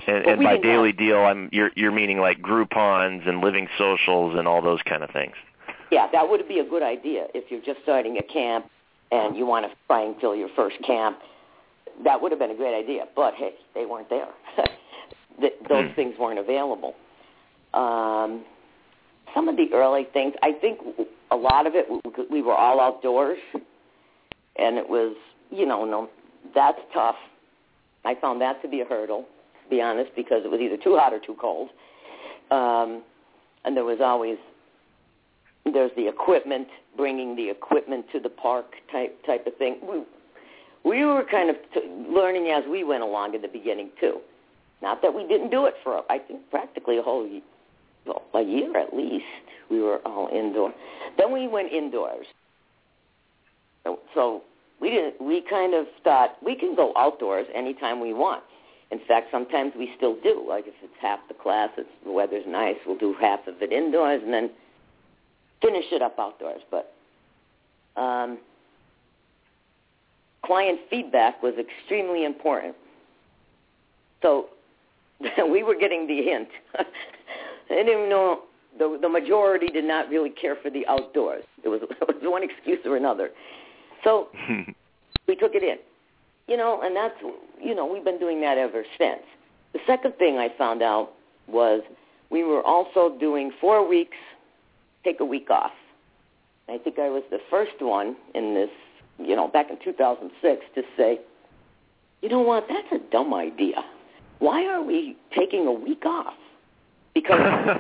And, 0.08 0.25
and 0.25 0.25
by 0.25 0.31
didn't 0.31 0.41
have- 0.43 0.62
daily 0.62 0.91
deal, 0.91 1.17
I'm 1.17 1.50
you're 1.51 1.72
you're 1.75 1.91
meaning 1.91 2.20
like 2.20 2.39
Groupons 2.39 3.27
and 3.27 3.41
living 3.41 3.67
socials 3.79 4.38
and 4.38 4.48
all 4.48 4.62
those 4.62 4.81
kind 4.84 5.03
of 5.03 5.10
things. 5.10 5.34
Yeah, 5.91 6.08
that 6.12 6.29
would 6.29 6.48
be 6.48 6.60
a 6.60 6.63
good 6.63 6.84
idea 6.84 7.27
if 7.34 7.50
you're 7.50 7.62
just 7.62 7.81
starting 7.81 8.17
a 8.17 8.24
camp 8.24 8.70
and 9.11 9.35
you 9.35 9.45
want 9.45 9.65
to 9.65 9.71
try 9.87 10.03
and 10.03 10.15
fill 10.19 10.35
your 10.35 10.49
first 10.55 10.77
camp. 10.85 11.19
That 12.03 12.21
would 12.21 12.31
have 12.31 12.39
been 12.39 12.51
a 12.51 12.55
great 12.55 12.77
idea, 12.77 13.05
but 13.15 13.33
hey, 13.35 13.53
they 13.75 13.85
weren't 13.85 14.09
there. 14.09 14.29
Th- 15.39 15.53
Those 15.69 15.87
Hmm. 15.89 15.95
things 15.95 16.15
weren't 16.19 16.39
available. 16.39 16.95
Um, 17.73 18.43
some 19.33 19.47
of 19.47 19.55
the 19.55 19.67
early 19.73 20.05
things, 20.13 20.33
I 20.41 20.53
think 20.53 20.79
a 21.31 21.35
lot 21.35 21.65
of 21.67 21.73
it, 21.75 21.87
we 22.29 22.41
were 22.41 22.53
all 22.55 22.79
outdoors, 22.81 23.37
and 24.57 24.77
it 24.77 24.87
was, 24.89 25.15
you 25.49 25.65
know, 25.65 25.85
no, 25.85 26.09
that's 26.53 26.79
tough. 26.93 27.15
I 28.03 28.15
found 28.15 28.41
that 28.41 28.61
to 28.63 28.67
be 28.67 28.81
a 28.81 28.85
hurdle, 28.85 29.25
to 29.63 29.69
be 29.69 29.81
honest, 29.81 30.11
because 30.15 30.43
it 30.43 30.51
was 30.51 30.59
either 30.59 30.75
too 30.77 30.97
hot 30.97 31.13
or 31.13 31.19
too 31.19 31.35
cold. 31.39 31.69
Um, 32.49 33.03
and 33.63 33.77
there 33.77 33.85
was 33.85 33.99
always 34.01 34.37
there's 35.71 35.91
the 35.95 36.07
equipment, 36.07 36.67
bringing 36.98 37.36
the 37.36 37.50
equipment 37.50 38.05
to 38.12 38.19
the 38.19 38.29
park 38.29 38.65
type 38.91 39.17
type 39.25 39.48
of 39.48 39.55
thing. 39.57 39.77
We 39.81 40.03
we 40.83 41.05
were 41.05 41.24
kind 41.29 41.50
of 41.50 41.55
t- 41.74 41.81
learning 42.10 42.48
as 42.48 42.63
we 42.69 42.83
went 42.83 43.03
along 43.03 43.36
in 43.36 43.41
the 43.41 43.48
beginning 43.48 43.89
too. 44.00 44.19
Not 44.81 45.01
that 45.03 45.13
we 45.13 45.27
didn't 45.27 45.51
do 45.51 45.65
it 45.65 45.75
for 45.83 46.03
I 46.10 46.19
think 46.19 46.50
practically 46.50 46.98
a 46.98 47.01
whole 47.01 47.27
well, 48.05 48.24
a 48.33 48.41
year 48.41 48.77
at 48.77 48.95
least. 48.95 49.25
We 49.69 49.79
were 49.79 50.00
all 50.05 50.27
indoor. 50.33 50.74
Then 51.17 51.31
we 51.31 51.48
went 51.48 51.71
indoors. 51.71 52.25
So, 53.83 54.00
so 54.13 54.41
we 54.81 54.89
didn't. 54.89 55.21
We 55.21 55.43
kind 55.50 55.74
of 55.74 55.86
thought 56.03 56.36
we 56.43 56.55
can 56.55 56.75
go 56.75 56.93
outdoors 56.98 57.48
anytime 57.55 58.00
we 58.00 58.13
want. 58.13 58.43
In 58.91 59.00
fact, 59.07 59.27
sometimes 59.31 59.71
we 59.77 59.93
still 59.95 60.17
do. 60.21 60.43
Like 60.48 60.67
if 60.67 60.74
it's 60.83 60.93
half 61.01 61.19
the 61.29 61.33
class, 61.33 61.69
it's 61.77 61.89
the 62.03 62.12
weather's 62.12 62.43
nice, 62.48 62.75
we'll 62.86 62.98
do 62.98 63.15
half 63.19 63.48
of 63.48 63.62
it 63.62 63.71
indoors 63.71 64.21
and 64.24 64.33
then 64.33 64.50
finish 65.61 65.85
it 65.91 66.01
up 66.01 66.17
outdoors. 66.19 66.61
But 66.69 66.93
um, 67.95 68.39
client 70.45 70.79
feedback 70.89 71.41
was 71.41 71.53
extremely 71.59 72.25
important. 72.25 72.75
So 74.21 74.47
we 75.49 75.63
were 75.63 75.75
getting 75.75 76.07
the 76.07 76.21
hint. 76.21 76.49
I 76.77 76.83
didn't 77.69 77.89
even 77.89 78.09
know 78.09 78.41
the 78.77 78.97
the 79.01 79.09
majority 79.09 79.67
did 79.67 79.85
not 79.85 80.09
really 80.09 80.29
care 80.29 80.55
for 80.61 80.69
the 80.69 80.85
outdoors. 80.87 81.43
It 81.63 81.69
was, 81.69 81.81
it 82.01 82.07
was 82.07 82.17
one 82.21 82.43
excuse 82.43 82.79
or 82.85 82.97
another. 82.97 83.29
So 84.03 84.29
we 85.27 85.35
took 85.35 85.55
it 85.55 85.63
in, 85.63 85.77
you 86.47 86.57
know, 86.57 86.81
and 86.83 86.95
that's 86.95 87.15
you 87.61 87.75
know 87.75 87.85
we've 87.85 88.03
been 88.03 88.19
doing 88.19 88.41
that 88.41 88.57
ever 88.57 88.83
since. 88.97 89.21
The 89.73 89.79
second 89.87 90.15
thing 90.15 90.37
I 90.37 90.49
found 90.57 90.81
out 90.81 91.11
was 91.47 91.81
we 92.29 92.43
were 92.43 92.61
also 92.63 93.17
doing 93.19 93.51
four 93.59 93.87
weeks, 93.87 94.17
take 95.03 95.20
a 95.20 95.25
week 95.25 95.50
off. 95.50 95.72
I 96.70 96.77
think 96.77 97.00
I 97.00 97.10
was 97.10 97.24
the 97.31 97.39
first 97.50 97.79
one 97.79 98.15
in 98.34 98.53
this, 98.53 98.70
you 99.20 99.36
know, 99.36 99.48
back 99.48 99.70
in 99.70 99.77
2006 99.84 100.65
to 100.75 100.84
say, 100.96 101.20
you 102.22 102.29
know 102.29 102.39
what, 102.39 102.65
that's 102.70 103.03
a 103.03 103.12
dumb 103.12 103.34
idea. 103.34 103.84
Why 104.39 104.65
are 104.65 104.81
we 104.81 105.17
taking 105.36 105.67
a 105.67 105.72
week 105.72 106.05
off? 106.05 106.36
Because 107.13 107.39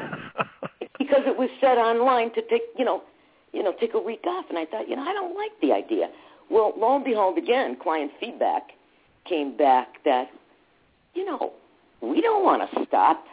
because 0.97 1.23
it 1.25 1.37
was 1.37 1.49
said 1.59 1.77
online 1.77 2.33
to 2.33 2.41
take, 2.43 2.63
you 2.77 2.85
know, 2.85 3.01
you 3.53 3.63
know, 3.63 3.73
take 3.79 3.93
a 3.93 3.99
week 3.99 4.23
off, 4.25 4.45
and 4.49 4.57
I 4.57 4.65
thought, 4.65 4.87
you 4.87 4.95
know, 4.95 5.03
I 5.03 5.13
don't 5.13 5.35
like 5.35 5.51
the 5.61 5.73
idea. 5.73 6.09
Well, 6.49 6.73
lo 6.77 6.95
and 6.95 7.05
behold, 7.05 7.37
again, 7.37 7.77
client 7.81 8.11
feedback 8.19 8.71
came 9.25 9.55
back 9.55 10.03
that, 10.05 10.29
you 11.13 11.25
know, 11.25 11.53
we 12.01 12.21
don't 12.21 12.43
want 12.43 12.69
to 12.69 12.85
stop. 12.85 13.23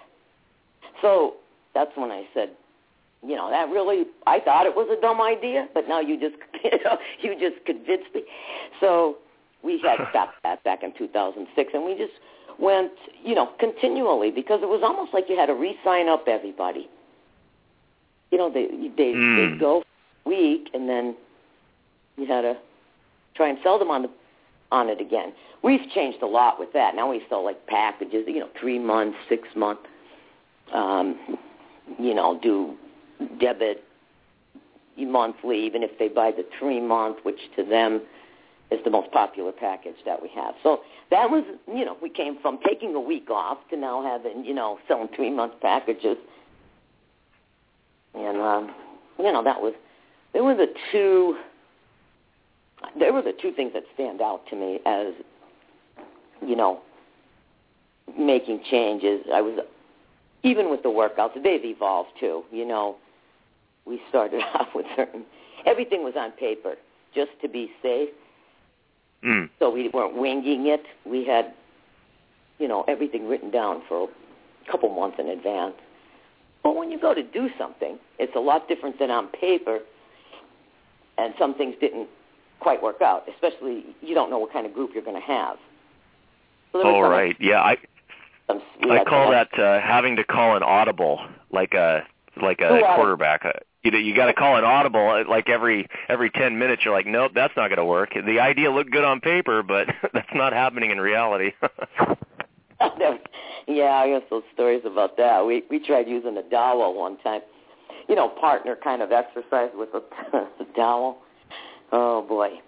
So 1.02 1.34
that's 1.74 1.90
when 1.96 2.10
I 2.10 2.26
said, 2.34 2.50
you 3.26 3.34
know, 3.34 3.50
that 3.50 3.68
really, 3.70 4.04
I 4.26 4.40
thought 4.40 4.66
it 4.66 4.74
was 4.74 4.88
a 4.96 5.00
dumb 5.00 5.20
idea, 5.20 5.68
but 5.74 5.88
now 5.88 6.00
you 6.00 6.18
just, 6.18 6.36
you 6.64 6.70
know, 6.84 6.98
you 7.20 7.34
just 7.38 7.64
convinced 7.66 8.14
me. 8.14 8.22
So 8.80 9.16
we 9.62 9.80
had 9.80 9.98
stopped 10.10 10.34
that 10.44 10.62
back 10.64 10.82
in 10.82 10.92
2006, 10.96 11.70
and 11.74 11.84
we 11.84 11.96
just 11.96 12.12
went, 12.58 12.92
you 13.24 13.34
know, 13.34 13.50
continually 13.58 14.30
because 14.30 14.60
it 14.62 14.68
was 14.68 14.82
almost 14.82 15.12
like 15.14 15.24
you 15.28 15.36
had 15.36 15.46
to 15.46 15.54
re-sign 15.54 16.08
up 16.08 16.28
everybody. 16.28 16.88
You 18.30 18.38
know, 18.38 18.50
they 18.50 18.66
they 18.96 19.12
Mm. 19.14 19.52
they 19.54 19.58
go 19.58 19.82
a 20.26 20.28
week, 20.28 20.68
and 20.74 20.88
then 20.88 21.16
you 22.16 22.26
had 22.26 22.42
to 22.42 22.56
try 23.34 23.48
and 23.48 23.58
sell 23.62 23.78
them 23.78 23.90
on 23.90 24.02
the 24.02 24.10
on 24.70 24.88
it 24.90 25.00
again. 25.00 25.32
We've 25.62 25.88
changed 25.94 26.22
a 26.22 26.26
lot 26.26 26.58
with 26.60 26.72
that. 26.74 26.94
Now 26.94 27.10
we 27.10 27.22
sell 27.28 27.42
like 27.42 27.66
packages, 27.66 28.26
you 28.28 28.40
know, 28.40 28.48
three 28.60 28.78
months, 28.78 29.16
six 29.28 29.48
month. 29.56 29.80
Um, 30.74 31.38
you 31.98 32.12
know, 32.14 32.38
do 32.42 32.76
debit 33.40 33.84
monthly, 34.96 35.64
even 35.64 35.82
if 35.82 35.98
they 35.98 36.08
buy 36.08 36.30
the 36.30 36.44
three 36.58 36.80
month, 36.80 37.18
which 37.22 37.38
to 37.56 37.64
them 37.64 38.02
is 38.70 38.80
the 38.84 38.90
most 38.90 39.10
popular 39.12 39.52
package 39.52 39.96
that 40.04 40.20
we 40.20 40.28
have. 40.34 40.54
So 40.62 40.80
that 41.10 41.30
was, 41.30 41.44
you 41.66 41.84
know, 41.84 41.96
we 42.02 42.10
came 42.10 42.38
from 42.40 42.58
taking 42.66 42.94
a 42.94 43.00
week 43.00 43.30
off 43.30 43.58
to 43.70 43.76
now 43.76 44.02
having, 44.02 44.44
you 44.44 44.54
know, 44.54 44.78
selling 44.88 45.08
three 45.14 45.30
month 45.30 45.54
packages. 45.60 46.16
And 48.14 48.38
um, 48.38 48.74
you 49.18 49.32
know, 49.32 49.42
that 49.44 49.60
was 49.60 49.74
there 50.32 50.44
were 50.44 50.54
the 50.54 50.72
two 50.92 51.36
there 52.98 53.12
were 53.12 53.22
the 53.22 53.34
two 53.40 53.52
things 53.52 53.72
that 53.74 53.84
stand 53.94 54.20
out 54.20 54.42
to 54.50 54.56
me 54.56 54.80
as 54.86 55.14
you 56.46 56.56
know 56.56 56.80
making 58.18 58.62
changes. 58.70 59.24
I 59.32 59.40
was 59.40 59.58
even 60.42 60.70
with 60.70 60.82
the 60.82 60.88
workouts, 60.88 61.42
they've 61.42 61.64
evolved 61.64 62.10
too. 62.20 62.44
You 62.52 62.66
know, 62.66 62.96
we 63.88 64.00
started 64.08 64.42
off 64.54 64.68
with 64.74 64.86
certain 64.96 65.24
everything 65.66 66.02
was 66.04 66.14
on 66.16 66.32
paper 66.32 66.74
just 67.14 67.30
to 67.42 67.48
be 67.48 67.70
safe. 67.82 68.10
Mm. 69.24 69.48
So 69.58 69.70
we 69.70 69.88
weren't 69.88 70.16
winging 70.16 70.66
it. 70.66 70.84
We 71.04 71.24
had, 71.24 71.52
you 72.58 72.68
know, 72.68 72.84
everything 72.86 73.26
written 73.26 73.50
down 73.50 73.82
for 73.88 74.08
a 74.08 74.70
couple 74.70 74.88
months 74.94 75.16
in 75.18 75.28
advance. 75.28 75.74
But 76.62 76.76
when 76.76 76.90
you 76.90 77.00
go 77.00 77.14
to 77.14 77.22
do 77.22 77.48
something, 77.58 77.98
it's 78.18 78.34
a 78.36 78.40
lot 78.40 78.68
different 78.68 78.98
than 78.98 79.10
on 79.10 79.28
paper. 79.28 79.80
And 81.16 81.34
some 81.38 81.54
things 81.54 81.74
didn't 81.80 82.08
quite 82.60 82.82
work 82.82 83.02
out, 83.02 83.24
especially 83.32 83.84
you 84.00 84.14
don't 84.14 84.30
know 84.30 84.38
what 84.38 84.52
kind 84.52 84.66
of 84.66 84.74
group 84.74 84.90
you're 84.94 85.02
going 85.04 85.20
to 85.20 85.26
have. 85.26 85.56
So 86.72 86.78
there 86.78 86.86
was 86.86 86.94
All 86.94 87.02
some- 87.04 87.10
right. 87.10 87.36
Yeah, 87.40 87.60
I 87.60 87.76
some- 88.46 88.62
I 88.90 89.04
call 89.04 89.30
that 89.30 89.48
uh, 89.58 89.80
having 89.80 90.16
to 90.16 90.24
call 90.24 90.56
an 90.56 90.62
audible, 90.62 91.20
like 91.50 91.74
a 91.74 92.02
like 92.40 92.60
a 92.60 92.80
quarterback. 92.94 93.44
Uh, 93.44 93.50
You 93.88 93.92
know, 93.92 93.98
you 94.00 94.14
got 94.14 94.26
to 94.26 94.34
call 94.34 94.58
it 94.58 94.64
audible 94.64 95.08
uh, 95.08 95.26
like 95.26 95.48
every 95.48 95.88
every 96.10 96.28
ten 96.28 96.58
minutes. 96.58 96.82
You're 96.84 96.92
like, 96.92 97.06
nope, 97.06 97.32
that's 97.34 97.54
not 97.56 97.68
going 97.68 97.78
to 97.78 97.86
work. 97.86 98.12
The 98.12 98.38
idea 98.38 98.70
looked 98.70 98.90
good 98.90 99.02
on 99.02 99.18
paper, 99.20 99.62
but 99.62 99.86
that's 100.12 100.28
not 100.34 100.52
happening 100.52 100.90
in 100.90 101.00
reality. 101.00 101.52
yeah, 103.66 103.92
I 103.92 104.08
guess 104.10 104.28
those 104.28 104.42
stories 104.52 104.82
about 104.84 105.16
that. 105.16 105.46
We 105.46 105.62
we 105.70 105.78
tried 105.78 106.06
using 106.06 106.36
a 106.36 106.42
dowel 106.42 106.94
one 106.94 107.16
time. 107.20 107.40
You 108.10 108.14
know, 108.14 108.28
partner 108.28 108.76
kind 108.76 109.00
of 109.00 109.10
exercise 109.10 109.70
with 109.74 109.88
a, 109.94 110.02
the 110.58 110.66
dowel. 110.76 111.16
Oh 111.90 112.20
boy, 112.28 112.60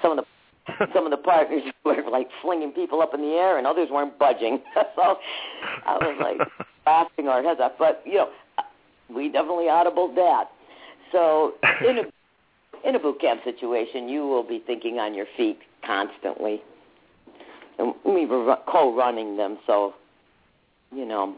some 0.00 0.18
of 0.18 0.24
the 0.24 0.86
some 0.94 1.04
of 1.04 1.10
the 1.10 1.18
partners 1.18 1.64
were 1.84 2.02
like 2.10 2.28
flinging 2.40 2.72
people 2.72 3.02
up 3.02 3.12
in 3.12 3.20
the 3.20 3.34
air, 3.34 3.58
and 3.58 3.66
others 3.66 3.88
weren't 3.90 4.18
budging. 4.18 4.62
so 4.96 5.18
I 5.84 5.98
was 5.98 6.16
like 6.18 6.48
laughing 6.86 7.28
our 7.28 7.42
heads 7.42 7.60
off. 7.60 7.72
But 7.78 8.02
you 8.06 8.14
know, 8.14 8.30
we 9.14 9.28
definitely 9.30 9.66
audibled 9.66 10.14
that. 10.14 10.50
So 11.12 11.54
in 11.86 11.98
a 11.98 12.88
in 12.88 12.96
a 12.96 12.98
boot 12.98 13.20
camp 13.20 13.42
situation, 13.44 14.08
you 14.08 14.26
will 14.26 14.42
be 14.42 14.62
thinking 14.66 14.98
on 14.98 15.14
your 15.14 15.26
feet 15.36 15.58
constantly. 15.86 16.62
And 17.78 17.94
we 18.04 18.26
were 18.26 18.56
co-running 18.66 19.36
them, 19.36 19.58
so 19.66 19.94
you 20.94 21.06
know, 21.06 21.36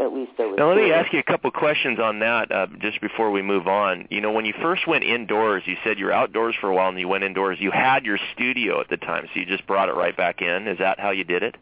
at 0.00 0.12
least 0.12 0.32
there 0.36 0.48
was. 0.48 0.58
Now 0.58 0.68
let 0.68 0.76
me 0.76 0.92
ask 0.92 1.12
you 1.12 1.18
a 1.18 1.24
couple 1.24 1.50
questions 1.50 1.98
on 1.98 2.20
that 2.20 2.52
uh, 2.52 2.66
just 2.80 3.00
before 3.00 3.30
we 3.30 3.42
move 3.42 3.66
on. 3.66 4.06
You 4.10 4.20
know, 4.20 4.32
when 4.32 4.44
you 4.44 4.54
first 4.60 4.86
went 4.86 5.04
indoors, 5.04 5.62
you 5.66 5.76
said 5.84 5.98
you 5.98 6.06
were 6.06 6.12
outdoors 6.12 6.54
for 6.60 6.68
a 6.68 6.74
while 6.74 6.88
and 6.88 6.98
you 6.98 7.08
went 7.08 7.24
indoors. 7.24 7.58
You 7.60 7.70
had 7.70 8.04
your 8.04 8.18
studio 8.34 8.80
at 8.80 8.88
the 8.88 8.96
time, 8.96 9.26
so 9.32 9.40
you 9.40 9.46
just 9.46 9.66
brought 9.66 9.88
it 9.88 9.94
right 9.94 10.16
back 10.16 10.40
in. 10.40 10.68
Is 10.68 10.78
that 10.78 11.00
how 11.00 11.10
you 11.10 11.24
did 11.24 11.42
it? 11.42 11.56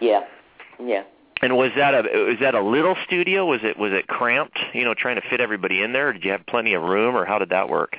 Yeah, 0.00 0.20
yeah. 0.80 1.04
And 1.44 1.58
was 1.58 1.72
that 1.76 1.92
a 1.92 2.00
was 2.24 2.38
that 2.40 2.54
a 2.54 2.62
little 2.62 2.96
studio? 3.04 3.44
Was 3.44 3.60
it 3.62 3.78
was 3.78 3.92
it 3.92 4.06
cramped? 4.06 4.58
You 4.72 4.82
know, 4.82 4.94
trying 4.94 5.16
to 5.16 5.22
fit 5.28 5.42
everybody 5.42 5.82
in 5.82 5.92
there. 5.92 6.10
Did 6.10 6.24
you 6.24 6.30
have 6.30 6.46
plenty 6.46 6.72
of 6.72 6.80
room, 6.80 7.14
or 7.14 7.26
how 7.26 7.38
did 7.38 7.50
that 7.50 7.68
work? 7.68 7.98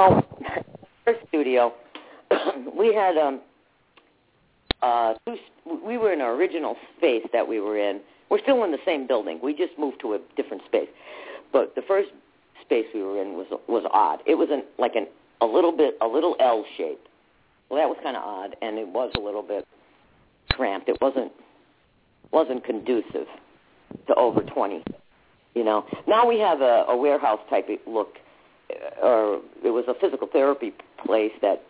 Oh, 0.00 0.20
first 1.04 1.20
studio, 1.28 1.72
we 2.76 2.92
had 2.92 3.16
um 3.16 3.40
uh 4.82 5.14
we 5.86 5.98
were 5.98 6.12
in 6.12 6.20
our 6.20 6.34
original 6.34 6.76
space 6.98 7.22
that 7.32 7.46
we 7.46 7.60
were 7.60 7.78
in. 7.78 8.00
We're 8.28 8.40
still 8.40 8.64
in 8.64 8.72
the 8.72 8.82
same 8.84 9.06
building. 9.06 9.38
We 9.40 9.54
just 9.54 9.78
moved 9.78 10.00
to 10.00 10.14
a 10.14 10.18
different 10.36 10.64
space. 10.64 10.88
But 11.52 11.76
the 11.76 11.82
first 11.82 12.08
space 12.60 12.86
we 12.92 13.04
were 13.04 13.22
in 13.22 13.34
was 13.34 13.46
was 13.68 13.84
odd. 13.92 14.18
It 14.26 14.34
was 14.34 14.48
an 14.50 14.64
like 14.80 14.96
an 14.96 15.06
a 15.40 15.46
little 15.46 15.70
bit 15.70 15.96
a 16.00 16.08
little 16.08 16.34
L 16.40 16.64
shape. 16.76 17.06
Well, 17.70 17.80
that 17.80 17.88
was 17.88 17.98
kind 18.02 18.16
of 18.16 18.24
odd, 18.24 18.56
and 18.62 18.78
it 18.78 18.88
was 18.88 19.12
a 19.16 19.20
little 19.20 19.42
bit 19.42 19.64
cramped. 20.50 20.88
It 20.88 20.98
wasn't 21.00 21.30
wasn't 22.34 22.64
conducive 22.64 23.28
to 24.08 24.14
over 24.16 24.42
twenty. 24.42 24.82
You 25.54 25.62
know, 25.64 25.86
now 26.08 26.26
we 26.26 26.38
have 26.40 26.60
a, 26.60 26.84
a 26.88 26.96
warehouse 26.96 27.38
type 27.48 27.68
look, 27.86 28.16
uh, 28.70 29.06
or 29.06 29.40
it 29.64 29.70
was 29.70 29.84
a 29.86 29.94
physical 29.94 30.26
therapy 30.30 30.74
place 31.06 31.30
that 31.42 31.62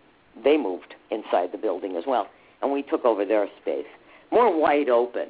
they 0.42 0.56
moved 0.56 0.94
inside 1.10 1.52
the 1.52 1.58
building 1.58 1.96
as 1.96 2.04
well, 2.06 2.26
and 2.62 2.72
we 2.72 2.82
took 2.82 3.04
over 3.04 3.26
their 3.26 3.46
space, 3.60 3.86
more 4.32 4.58
wide 4.58 4.88
open. 4.88 5.28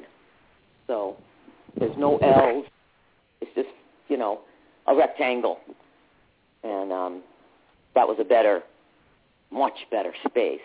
So 0.87 1.17
there's 1.77 1.97
no 1.97 2.17
L's. 2.17 2.65
It's 3.41 3.51
just 3.55 3.69
you 4.07 4.17
know 4.17 4.39
a 4.87 4.95
rectangle, 4.95 5.59
and 6.63 6.93
um, 6.93 7.21
that 7.93 8.07
was 8.07 8.17
a 8.21 8.23
better, 8.23 8.63
much 9.51 9.79
better 9.91 10.13
space. 10.27 10.61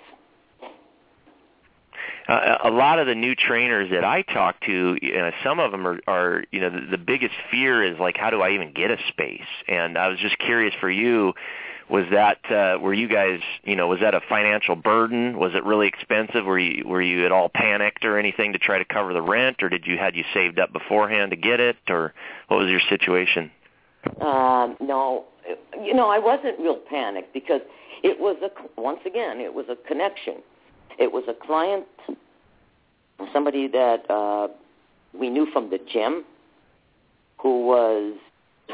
Uh, 2.29 2.59
a 2.65 2.71
lot 2.71 2.99
of 2.99 3.07
the 3.07 3.15
new 3.15 3.35
trainers 3.35 3.91
that 3.91 4.05
I 4.05 4.23
talk 4.23 4.61
to, 4.67 4.97
you 5.00 5.12
know, 5.15 5.31
some 5.43 5.59
of 5.59 5.73
them 5.73 5.87
are, 5.87 6.00
are 6.07 6.45
you 6.50 6.61
know, 6.61 6.71
the, 6.71 6.93
the 6.93 6.99
biggest 6.99 7.35
fear 7.50 7.83
is 7.83 7.99
like, 7.99 8.17
how 8.17 8.31
do 8.31 8.43
I 8.43 8.53
even 8.53 8.73
get 8.73 8.91
a 8.91 8.97
space? 9.09 9.41
And 9.69 9.99
I 9.99 10.09
was 10.09 10.19
just 10.19 10.39
curious 10.39 10.75
for 10.81 10.91
you, 10.91 11.35
was 11.89 12.05
that 12.12 12.39
uh, 12.50 12.79
were 12.79 12.95
you 12.95 13.09
guys, 13.09 13.41
you 13.65 13.75
know, 13.75 13.89
was 13.89 14.00
that 14.00 14.15
a 14.15 14.21
financial 14.29 14.77
burden? 14.77 15.39
Was 15.39 15.53
it 15.55 15.65
really 15.65 15.89
expensive? 15.89 16.45
Were 16.45 16.59
you 16.59 16.87
were 16.87 17.03
you 17.03 17.27
at 17.27 17.33
all 17.33 17.49
panicked 17.49 18.05
or 18.05 18.17
anything 18.17 18.53
to 18.53 18.59
try 18.59 18.79
to 18.79 18.85
cover 18.85 19.12
the 19.12 19.23
rent, 19.23 19.57
or 19.62 19.69
did 19.69 19.87
you 19.87 19.99
had 19.99 20.15
you 20.15 20.23
saved 20.33 20.61
up 20.61 20.73
beforehand 20.73 21.33
to 21.33 21.37
get 21.37 21.59
it, 21.59 21.77
or 21.89 22.15
what 22.47 22.61
was 22.61 22.69
your 22.69 22.81
situation? 22.89 23.50
Um, 24.21 24.77
no, 24.81 25.25
you 25.83 25.95
know, 25.95 26.09
I 26.09 26.19
wasn't 26.19 26.61
real 26.61 26.79
panicked 26.89 27.35
because 27.35 27.61
it 28.05 28.21
was 28.21 28.37
a 28.43 28.81
once 28.81 29.00
again, 29.05 29.41
it 29.41 29.53
was 29.53 29.67
a 29.69 29.77
connection 29.89 30.37
it 31.00 31.11
was 31.11 31.25
a 31.26 31.35
client, 31.47 31.87
somebody 33.33 33.66
that 33.69 34.09
uh, 34.11 34.49
we 35.19 35.30
knew 35.30 35.47
from 35.52 35.71
the 35.71 35.78
gym, 35.92 36.25
who 37.38 37.66
was 37.66 38.14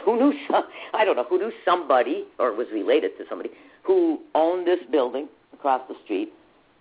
who 0.04 0.16
knew 0.18 0.38
some, 0.50 0.64
I 0.92 1.04
don't 1.04 1.16
know 1.16 1.24
who 1.24 1.38
knew 1.38 1.52
somebody 1.64 2.24
or 2.38 2.52
was 2.52 2.66
related 2.72 3.12
to 3.18 3.24
somebody 3.28 3.50
who 3.82 4.20
owned 4.34 4.66
this 4.66 4.80
building 4.90 5.28
across 5.54 5.80
the 5.88 5.94
street, 6.04 6.32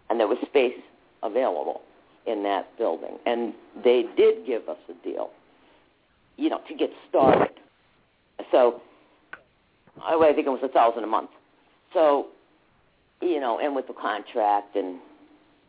and 0.10 0.20
there 0.20 0.28
was 0.28 0.38
space 0.48 0.78
available 1.24 1.82
in 2.26 2.44
that 2.44 2.76
building, 2.78 3.18
and 3.26 3.54
they 3.84 4.06
did 4.18 4.46
give 4.48 4.68
us 4.68 4.78
a 4.90 5.08
deal, 5.08 5.30
you 6.38 6.50
know, 6.50 6.60
to 6.68 6.74
get 6.76 6.90
started. 7.08 7.52
So 8.52 8.82
I 10.04 10.18
think 10.34 10.48
it 10.48 10.50
was 10.50 10.62
a 10.64 10.70
thousand 10.70 11.04
a 11.04 11.08
month. 11.08 11.30
So, 11.94 12.28
you 13.22 13.40
know, 13.40 13.60
and 13.60 13.76
with 13.76 13.88
the 13.88 13.94
contract 13.94 14.76
and 14.76 15.00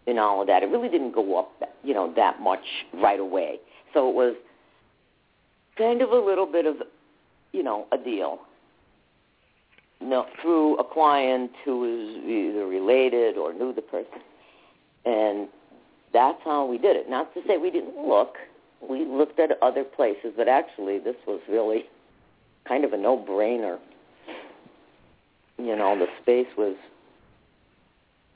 and 0.06 0.18
all 0.18 0.40
of 0.40 0.46
that. 0.46 0.62
It 0.62 0.66
really 0.66 0.88
didn't 0.88 1.12
go 1.12 1.38
up, 1.38 1.52
you 1.82 1.94
know, 1.94 2.12
that 2.16 2.40
much 2.40 2.64
right 2.94 3.20
away. 3.20 3.58
So 3.92 4.08
it 4.08 4.14
was 4.14 4.34
kind 5.76 6.02
of 6.02 6.10
a 6.10 6.18
little 6.18 6.46
bit 6.46 6.66
of, 6.66 6.76
you 7.52 7.62
know, 7.62 7.86
a 7.92 7.98
deal. 7.98 8.40
Know, 10.00 10.26
through 10.42 10.76
a 10.76 10.84
client 10.84 11.50
who 11.64 11.80
was 11.80 12.24
either 12.24 12.66
related 12.66 13.38
or 13.38 13.54
knew 13.54 13.72
the 13.72 13.82
person. 13.82 14.20
And 15.06 15.48
that's 16.12 16.38
how 16.44 16.66
we 16.66 16.76
did 16.76 16.96
it. 16.96 17.08
Not 17.08 17.32
to 17.34 17.40
say 17.46 17.56
we 17.56 17.70
didn't 17.70 17.96
look. 17.96 18.34
We 18.86 19.06
looked 19.06 19.40
at 19.40 19.50
other 19.62 19.84
places, 19.84 20.34
but 20.36 20.48
actually 20.48 20.98
this 20.98 21.16
was 21.26 21.40
really 21.48 21.86
kind 22.68 22.84
of 22.84 22.92
a 22.92 22.96
no-brainer. 22.96 23.78
You 25.58 25.74
know, 25.74 25.98
the 25.98 26.06
space 26.20 26.54
was 26.58 26.76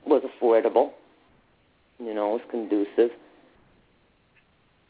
was 0.07 0.23
affordable 0.23 0.93
you 2.03 2.15
know, 2.15 2.31
it 2.31 2.33
was 2.33 2.43
conducive. 2.51 3.11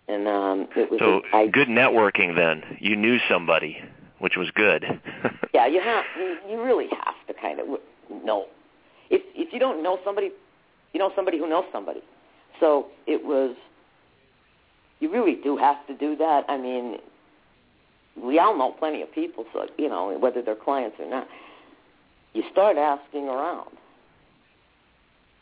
And 0.08 0.26
um, 0.26 0.68
it 0.76 0.90
was 0.90 0.98
so 0.98 1.22
I, 1.32 1.46
good 1.46 1.68
networking. 1.68 2.34
Then 2.34 2.78
you 2.80 2.96
knew 2.96 3.18
somebody, 3.28 3.78
which 4.18 4.36
was 4.36 4.50
good. 4.50 4.84
yeah, 5.54 5.66
you 5.66 5.80
have. 5.80 6.04
You, 6.18 6.36
you 6.48 6.62
really 6.62 6.88
have 6.90 7.14
to 7.28 7.34
kind 7.40 7.60
of 7.60 7.66
know. 8.24 8.46
If 9.08 9.22
if 9.34 9.52
you 9.52 9.60
don't 9.60 9.82
know 9.82 9.98
somebody, 10.04 10.30
you 10.92 10.98
know 10.98 11.12
somebody 11.14 11.38
who 11.38 11.48
knows 11.48 11.64
somebody. 11.72 12.02
So 12.58 12.86
it 13.06 13.24
was. 13.24 13.54
You 14.98 15.12
really 15.12 15.36
do 15.36 15.56
have 15.56 15.86
to 15.86 15.96
do 15.96 16.16
that. 16.16 16.44
I 16.48 16.58
mean, 16.58 16.98
we 18.16 18.38
all 18.38 18.58
know 18.58 18.72
plenty 18.72 19.02
of 19.02 19.12
people, 19.14 19.46
so 19.52 19.66
you 19.78 19.88
know 19.88 20.16
whether 20.18 20.42
they're 20.42 20.56
clients 20.56 20.96
or 20.98 21.08
not. 21.08 21.28
You 22.34 22.42
start 22.50 22.76
asking 22.76 23.28
around 23.28 23.70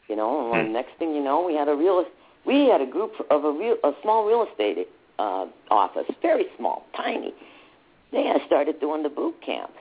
you 0.09 0.17
know, 0.17 0.53
and 0.53 0.69
hmm. 0.69 0.73
next 0.73 0.99
thing 0.99 1.15
you 1.15 1.23
know, 1.23 1.45
we 1.45 1.55
had 1.55 1.69
a 1.69 1.75
real 1.75 2.05
we 2.47 2.69
had 2.69 2.81
a 2.81 2.87
group 2.87 3.13
of 3.31 3.45
a 3.45 3.53
real 3.53 3.77
a 3.85 3.93
small 4.03 4.27
real 4.27 4.47
estate 4.51 4.89
uh, 5.19 5.47
office, 5.71 6.07
very 6.23 6.47
small, 6.57 6.87
tiny. 6.97 7.35
They 8.13 8.25
had 8.25 8.41
started 8.47 8.81
doing 8.81 9.03
the 9.03 9.09
boot 9.09 9.35
camps. 9.45 9.75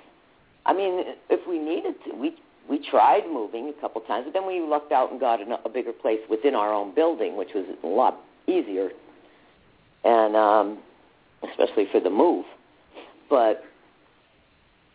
I 0.65 0.74
mean, 0.74 1.15
if 1.29 1.48
we 1.48 1.60
needed 1.60 1.96
to, 2.05 2.15
we 2.15 2.36
we 2.69 2.79
tried 2.79 3.24
moving 3.31 3.69
a 3.69 3.81
couple 3.81 4.01
times, 4.01 4.25
but 4.25 4.34
then 4.34 4.46
we 4.46 4.60
lucked 4.60 4.92
out 4.92 5.11
and 5.11 5.20
got 5.20 5.40
a, 5.42 5.59
a 5.66 5.70
bigger 5.70 5.94
place 5.94 6.20
within 6.29 6.55
our 6.55 6.74
own 6.74 6.94
building, 6.94 7.37
which 7.37 7.51
was 7.55 7.66
a 7.83 7.87
lot 7.87 8.20
easier, 8.48 8.90
and 10.03 10.35
um, 10.35 10.79
especially 11.50 11.87
for 11.92 12.01
the 12.01 12.09
move. 12.09 12.46
But 13.29 13.63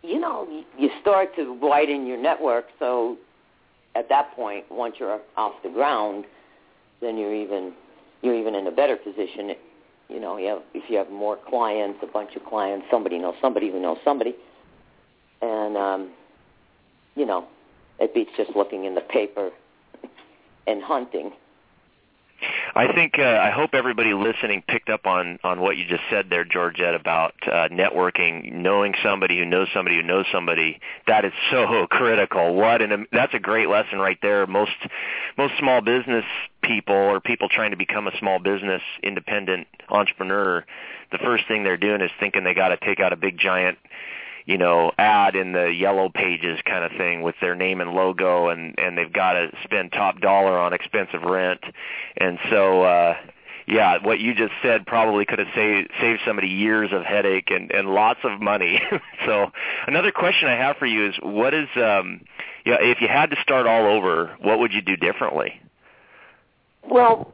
you 0.03 0.19
know, 0.19 0.47
you 0.79 0.91
start 1.01 1.35
to 1.37 1.55
widen 1.55 2.07
your 2.07 2.21
network, 2.21 2.67
so 2.79 3.17
at 3.95 4.09
that 4.09 4.35
point, 4.35 4.65
once 4.71 4.97
you're 4.99 5.21
off 5.37 5.53
the 5.63 5.69
ground, 5.69 6.25
then 7.01 7.17
you're 7.17 7.35
even 7.35 7.73
you're 8.23 8.35
even 8.35 8.55
in 8.55 8.67
a 8.67 8.71
better 8.71 8.97
position. 8.97 9.55
You 10.09 10.21
know, 10.21 10.37
you 10.37 10.49
have 10.49 10.63
if 10.75 10.89
you 10.89 10.97
have 10.99 11.11
more 11.11 11.37
clients, 11.49 11.99
a 12.03 12.07
bunch 12.07 12.37
of 12.37 12.45
clients, 12.45 12.87
somebody 12.91 13.19
knows 13.19 13.35
somebody 13.41 13.71
who 13.71 13.81
knows 13.81 13.99
somebody, 14.05 14.35
and 15.41 15.77
um, 15.77 16.11
you 17.15 17.27
know, 17.27 17.47
it 17.99 18.15
beats 18.15 18.31
just 18.37 18.51
looking 18.57 18.85
in 18.85 18.95
the 18.95 19.01
paper 19.01 19.51
and 20.67 20.83
hunting. 20.83 21.33
I 22.75 22.93
think 22.93 23.19
uh, 23.19 23.23
I 23.23 23.51
hope 23.51 23.75
everybody 23.75 24.15
listening 24.15 24.63
picked 24.67 24.89
up 24.89 25.07
on 25.07 25.39
on 25.45 25.61
what 25.61 25.77
you 25.77 25.85
just 25.85 26.05
said 26.09 26.27
there, 26.31 26.45
Georgette, 26.45 26.95
about 26.95 27.35
uh, 27.47 27.69
networking, 27.69 28.51
knowing 28.51 28.95
somebody 29.03 29.39
who 29.39 29.45
knows 29.45 29.69
somebody 29.75 29.97
who 29.97 30.03
knows 30.03 30.25
somebody. 30.33 30.81
That 31.07 31.27
is 31.27 31.33
so 31.51 31.87
critical. 31.91 32.55
What 32.55 32.81
and 32.81 33.07
that's 33.13 33.35
a 33.35 33.39
great 33.39 33.69
lesson 33.69 33.99
right 33.99 34.19
there. 34.23 34.47
Most 34.47 34.73
most 35.37 35.53
small 35.59 35.83
business 35.83 36.25
people 36.63 36.95
or 36.95 37.21
people 37.21 37.49
trying 37.51 37.73
to 37.73 37.77
become 37.77 38.07
a 38.07 38.17
small 38.19 38.39
business 38.39 38.83
independent 39.03 39.67
entrepreneur, 39.91 40.65
the 41.11 41.19
first 41.19 41.45
thing 41.49 41.65
they're 41.65 41.77
doing 41.77 42.01
is 42.01 42.11
thinking 42.21 42.45
they 42.45 42.55
got 42.55 42.69
to 42.69 42.79
take 42.79 43.01
out 43.01 43.13
a 43.13 43.17
big 43.17 43.39
giant 43.39 43.77
you 44.45 44.59
know, 44.59 44.93
ad 44.99 45.37
in 45.37 45.53
the 45.53 45.73
yellow 45.73 46.09
pages 46.09 46.59
kind 46.65 46.85
of 46.85 46.93
thing 46.99 47.23
with 47.23 47.35
their 47.41 47.55
name 47.55 47.81
and 47.81 47.93
logo 47.93 48.49
and 48.49 48.79
and 48.79 48.97
they've 48.99 49.13
got 49.13 49.35
to 49.35 49.49
spend 49.65 49.93
top 49.93 50.21
dollar 50.21 50.59
on 50.59 50.73
expensive 50.73 51.23
rent. 51.23 51.61
And 52.17 52.39
so 52.51 52.83
uh 52.83 53.15
yeah, 53.67 53.99
what 54.03 54.19
you 54.19 54.35
just 54.35 54.53
said 54.61 54.87
probably 54.87 55.25
could 55.25 55.39
have 55.39 55.49
saved 55.55 55.91
saved 56.01 56.21
somebody 56.27 56.49
years 56.49 56.91
of 56.93 57.03
headache 57.03 57.51
and 57.51 57.71
and 57.71 57.89
lots 57.89 58.21
of 58.25 58.41
money. 58.41 58.81
so 59.27 59.51
another 59.87 60.11
question 60.11 60.49
I 60.49 60.57
have 60.57 60.77
for 60.77 60.87
you 60.87 61.09
is 61.09 61.15
what 61.23 61.55
is 61.55 61.69
um 61.77 62.23
yeah, 62.65 62.77
if 62.81 63.01
you 63.01 63.09
had 63.09 63.31
to 63.31 63.37
start 63.43 63.67
all 63.67 63.87
over, 63.87 64.37
what 64.41 64.59
would 64.59 64.73
you 64.73 64.83
do 64.83 64.97
differently? 64.97 65.61
Well, 66.89 67.33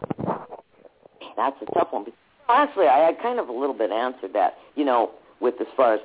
that's 1.37 1.57
a 1.63 1.67
tough 1.73 1.89
one. 1.91 2.07
Honestly, 2.49 2.87
I 2.87 2.99
had 2.99 3.21
kind 3.21 3.39
of 3.39 3.49
a 3.49 3.53
little 3.53 3.75
bit 3.75 3.91
answered 3.91 4.33
that, 4.33 4.57
you 4.75 4.85
know, 4.85 5.11
with 5.41 5.61
as 5.61 5.67
far 5.77 5.95
as 5.95 6.01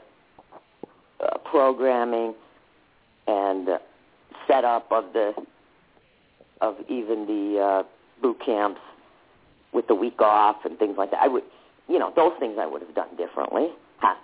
uh, 1.23 1.37
programming 1.39 2.33
and 3.27 3.69
uh, 3.69 3.77
setup 4.47 4.91
of 4.91 5.13
the 5.13 5.33
of 6.61 6.75
even 6.87 7.25
the 7.27 7.59
uh, 7.59 7.83
boot 8.21 8.39
camps 8.45 8.79
with 9.73 9.87
the 9.87 9.95
week 9.95 10.21
off 10.21 10.57
and 10.63 10.79
things 10.79 10.97
like 10.97 11.11
that. 11.11 11.21
I 11.21 11.27
would, 11.27 11.43
you 11.89 11.99
know, 11.99 12.13
those 12.15 12.33
things 12.39 12.57
I 12.59 12.65
would 12.65 12.81
have 12.81 12.95
done 12.95 13.15
differently 13.17 13.69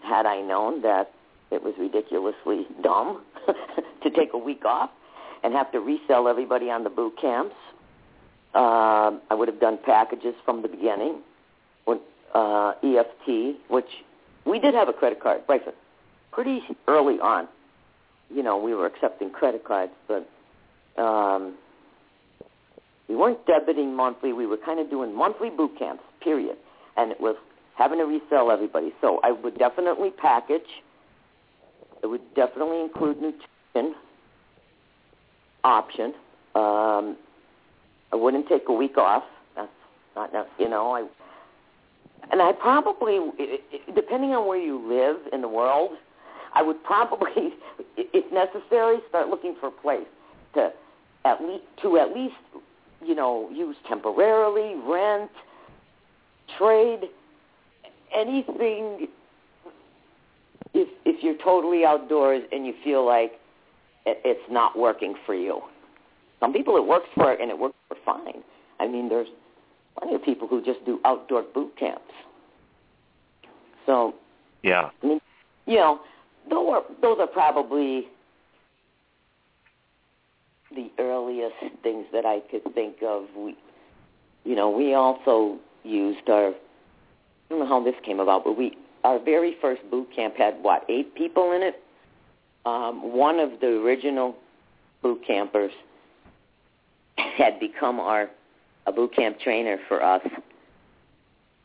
had, 0.03 0.25
I 0.25 0.41
known 0.41 0.81
that 0.81 1.11
it 1.51 1.63
was 1.63 1.73
ridiculously 1.77 2.67
dumb 2.81 3.21
to 4.03 4.09
take 4.09 4.33
a 4.33 4.37
week 4.37 4.65
off 4.65 4.89
and 5.43 5.53
have 5.53 5.71
to 5.71 5.79
resell 5.79 6.27
everybody 6.27 6.69
on 6.69 6.83
the 6.83 6.89
boot 6.89 7.13
camps. 7.19 7.55
Uh, 8.53 9.11
I 9.29 9.35
would 9.35 9.47
have 9.47 9.59
done 9.59 9.77
packages 9.85 10.35
from 10.43 10.61
the 10.61 10.67
beginning, 10.67 11.19
when, 11.85 11.99
uh, 12.33 12.73
EFT, 12.83 13.57
which 13.69 13.89
we 14.45 14.59
did 14.59 14.73
have 14.73 14.89
a 14.89 14.93
credit 14.93 15.21
card, 15.21 15.41
right? 15.47 15.61
Pretty 16.31 16.61
early 16.87 17.19
on. 17.19 17.47
You 18.29 18.43
know, 18.43 18.57
we 18.57 18.73
were 18.73 18.85
accepting 18.85 19.31
credit 19.31 19.63
cards, 19.63 19.91
but 20.07 20.29
um, 21.01 21.55
we 23.07 23.15
weren't 23.15 23.43
debiting 23.45 23.95
monthly. 23.95 24.33
We 24.33 24.45
were 24.45 24.57
kind 24.57 24.79
of 24.79 24.89
doing 24.89 25.15
monthly 25.15 25.49
boot 25.49 25.77
camps, 25.79 26.03
period. 26.21 26.57
And 26.95 27.11
it 27.11 27.19
was 27.19 27.35
having 27.75 27.97
to 27.99 28.05
resell 28.05 28.51
everybody. 28.51 28.93
So 29.01 29.19
I 29.23 29.31
would 29.31 29.57
definitely 29.57 30.11
package. 30.11 30.67
It 32.03 32.07
would 32.07 32.33
definitely 32.35 32.81
include 32.81 33.17
nutrition 33.21 33.95
option. 35.63 36.13
Um, 36.55 37.17
I 38.11 38.15
wouldn't 38.15 38.47
take 38.47 38.63
a 38.67 38.73
week 38.73 38.97
off. 38.97 39.23
That's 39.55 39.69
not, 40.15 40.47
you 40.59 40.69
know, 40.69 40.91
I 40.91 41.07
and 42.31 42.41
I 42.41 42.51
probably, 42.51 43.19
depending 43.95 44.31
on 44.31 44.47
where 44.47 44.59
you 44.59 44.77
live 44.87 45.17
in 45.33 45.41
the 45.41 45.47
world, 45.47 45.91
I 46.53 46.61
would 46.61 46.83
probably, 46.83 47.53
if 47.97 48.31
necessary, 48.31 48.97
start 49.09 49.29
looking 49.29 49.55
for 49.59 49.67
a 49.67 49.71
place 49.71 50.07
to 50.55 50.71
at 51.25 51.41
least 51.41 51.63
to 51.81 51.97
at 51.97 52.13
least 52.13 52.35
you 53.05 53.15
know 53.15 53.49
use 53.51 53.75
temporarily, 53.87 54.75
rent, 54.85 55.31
trade, 56.57 57.09
anything. 58.15 59.07
If 60.73 60.87
if 61.05 61.23
you're 61.23 61.37
totally 61.43 61.85
outdoors 61.85 62.43
and 62.51 62.65
you 62.65 62.73
feel 62.83 63.05
like 63.05 63.33
it's 64.05 64.51
not 64.51 64.77
working 64.77 65.15
for 65.25 65.35
you, 65.35 65.61
some 66.39 66.53
people 66.53 66.77
it 66.77 66.85
works 66.85 67.09
for 67.15 67.31
and 67.33 67.49
it 67.49 67.57
works 67.57 67.75
for 67.87 67.97
fine. 68.05 68.43
I 68.79 68.87
mean, 68.87 69.09
there's 69.09 69.27
plenty 69.97 70.15
of 70.15 70.23
people 70.23 70.47
who 70.47 70.63
just 70.63 70.83
do 70.85 70.99
outdoor 71.05 71.43
boot 71.43 71.73
camps. 71.77 72.01
So 73.85 74.15
yeah, 74.63 74.89
I 75.01 75.05
mean, 75.05 75.21
you 75.65 75.75
know, 75.75 75.99
those 76.49 76.67
are 76.69 76.83
those 77.01 77.17
are 77.19 77.27
probably 77.27 78.07
the 80.75 80.91
earliest 80.99 81.55
things 81.81 82.05
that 82.13 82.25
I 82.25 82.41
could 82.51 82.73
think 82.73 82.97
of. 83.01 83.25
We, 83.35 83.57
you 84.43 84.55
know, 84.55 84.69
we 84.69 84.93
also 84.93 85.57
used 85.83 86.29
our. 86.29 86.49
I 86.49 86.53
don't 87.49 87.59
know 87.59 87.67
how 87.67 87.83
this 87.83 87.95
came 88.05 88.19
about, 88.19 88.43
but 88.43 88.57
we 88.57 88.77
our 89.03 89.19
very 89.19 89.55
first 89.61 89.81
boot 89.89 90.09
camp 90.15 90.35
had 90.37 90.61
what 90.61 90.85
eight 90.89 91.15
people 91.15 91.51
in 91.51 91.63
it. 91.63 91.81
Um, 92.65 93.13
one 93.13 93.39
of 93.39 93.59
the 93.59 93.67
original 93.67 94.35
boot 95.01 95.21
campers 95.25 95.71
had 97.17 97.59
become 97.59 97.99
our 97.99 98.29
a 98.85 98.91
boot 98.91 99.15
camp 99.15 99.39
trainer 99.39 99.77
for 99.87 100.03
us 100.03 100.21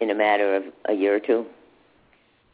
in 0.01 0.11
a 0.11 0.15
matter 0.15 0.57
of 0.57 0.65
a 0.87 0.93
year 0.93 1.15
or 1.15 1.21
two, 1.21 1.47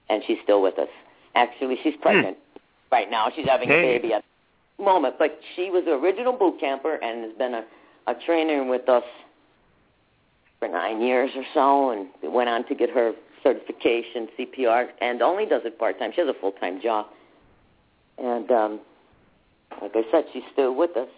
and 0.09 0.23
she's 0.27 0.39
still 0.43 0.63
with 0.63 0.79
us. 0.79 0.89
Actually, 1.35 1.79
she's 1.83 1.95
pregnant 2.01 2.37
hmm. 2.37 2.59
right 2.93 3.11
now. 3.11 3.31
She's 3.35 3.47
having 3.47 3.69
hey. 3.69 3.97
a 3.97 3.99
baby 3.99 4.15
at 4.15 4.25
the 4.79 4.85
moment, 4.85 5.17
but 5.19 5.39
she 5.57 5.71
was 5.71 5.85
the 5.85 5.93
original 5.93 6.33
boot 6.33 6.59
camper 6.61 6.97
and 6.97 7.25
has 7.25 7.33
been 7.39 7.55
a, 7.55 7.65
a 8.07 8.15
trainer 8.27 8.65
with 8.65 8.89
us 8.89 9.05
for 10.59 10.69
nine 10.69 11.01
years 11.01 11.31
or 11.37 11.45
so, 11.55 11.91
and 11.91 12.09
went 12.35 12.49
on 12.49 12.67
to 12.69 12.75
get 12.75 12.91
her 12.91 13.13
certification 13.43 14.29
CPR, 14.39 14.89
and 15.01 15.23
only 15.23 15.47
does 15.47 15.63
it 15.65 15.79
part 15.79 15.99
time. 15.99 16.13
She 16.15 16.21
has 16.21 16.29
a 16.29 16.39
full 16.39 16.53
time 16.53 16.81
job, 16.83 17.07
and 18.19 18.51
um, 18.51 18.81
like 19.81 19.93
I 19.95 20.03
said, 20.11 20.25
she's 20.33 20.43
still 20.53 20.75
with 20.75 20.97
us. 20.97 21.09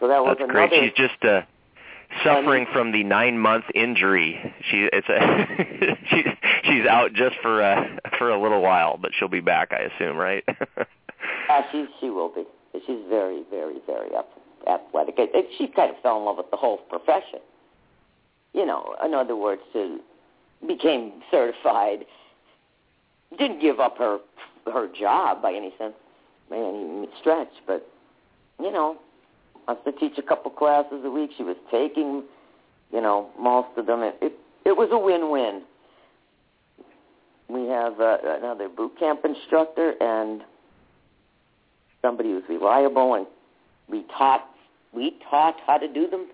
So 0.00 0.08
that 0.08 0.22
was 0.22 0.36
That's 0.38 0.50
another. 0.50 0.68
great. 0.68 0.92
She's 0.96 1.08
just 1.08 1.24
uh, 1.24 1.42
suffering 2.22 2.66
from 2.72 2.92
the 2.92 3.02
nine 3.04 3.38
month 3.38 3.64
injury. 3.74 4.54
She 4.70 4.88
it's 4.92 5.08
a 5.08 5.96
she's 6.10 6.26
she's 6.64 6.86
out 6.86 7.12
just 7.14 7.36
for 7.42 7.62
uh 7.62 7.84
for 8.18 8.30
a 8.30 8.40
little 8.40 8.62
while, 8.62 8.98
but 9.00 9.12
she'll 9.18 9.28
be 9.28 9.40
back, 9.40 9.72
I 9.72 9.88
assume, 9.94 10.16
right? 10.16 10.44
uh, 10.48 11.62
she 11.72 11.86
she 12.00 12.10
will 12.10 12.28
be. 12.28 12.44
She's 12.86 13.04
very 13.08 13.44
very 13.50 13.80
very 13.86 14.10
athletic. 14.66 15.14
It, 15.18 15.30
it, 15.34 15.46
she 15.58 15.68
kind 15.68 15.90
of 15.90 16.00
fell 16.02 16.18
in 16.18 16.24
love 16.24 16.36
with 16.36 16.50
the 16.50 16.56
whole 16.56 16.78
profession. 16.78 17.40
You 18.52 18.66
know, 18.66 18.94
in 19.04 19.14
other 19.14 19.36
words, 19.36 19.62
to 19.72 20.00
became 20.66 21.22
certified. 21.30 22.04
Didn't 23.38 23.60
give 23.60 23.80
up 23.80 23.98
her 23.98 24.18
her 24.72 24.88
job 24.88 25.42
by 25.42 25.52
any 25.52 25.72
sense, 25.78 25.94
by 26.48 26.56
any 26.56 27.08
stretch, 27.20 27.52
but 27.66 27.86
you 28.60 28.70
know, 28.70 28.96
I 29.66 29.74
to 29.74 29.92
teach 29.92 30.18
a 30.18 30.22
couple 30.22 30.50
classes 30.50 31.02
a 31.04 31.10
week. 31.10 31.30
She 31.36 31.42
was 31.42 31.56
taking, 31.70 32.22
you 32.92 33.00
know, 33.00 33.30
most 33.38 33.76
of 33.76 33.86
them. 33.86 34.02
It 34.02 34.16
it, 34.20 34.32
it 34.64 34.76
was 34.76 34.88
a 34.92 34.98
win-win. 34.98 35.62
We 37.48 37.68
have 37.68 38.00
uh, 38.00 38.18
another 38.24 38.68
boot 38.68 38.98
camp 38.98 39.20
instructor 39.24 39.94
and 40.00 40.42
somebody 42.02 42.30
who's 42.30 42.44
reliable, 42.48 43.14
and 43.14 43.26
we 43.88 44.04
taught 44.16 44.46
we 44.92 45.16
taught 45.30 45.56
how 45.66 45.78
to 45.78 45.92
do 45.92 46.08
them. 46.08 46.28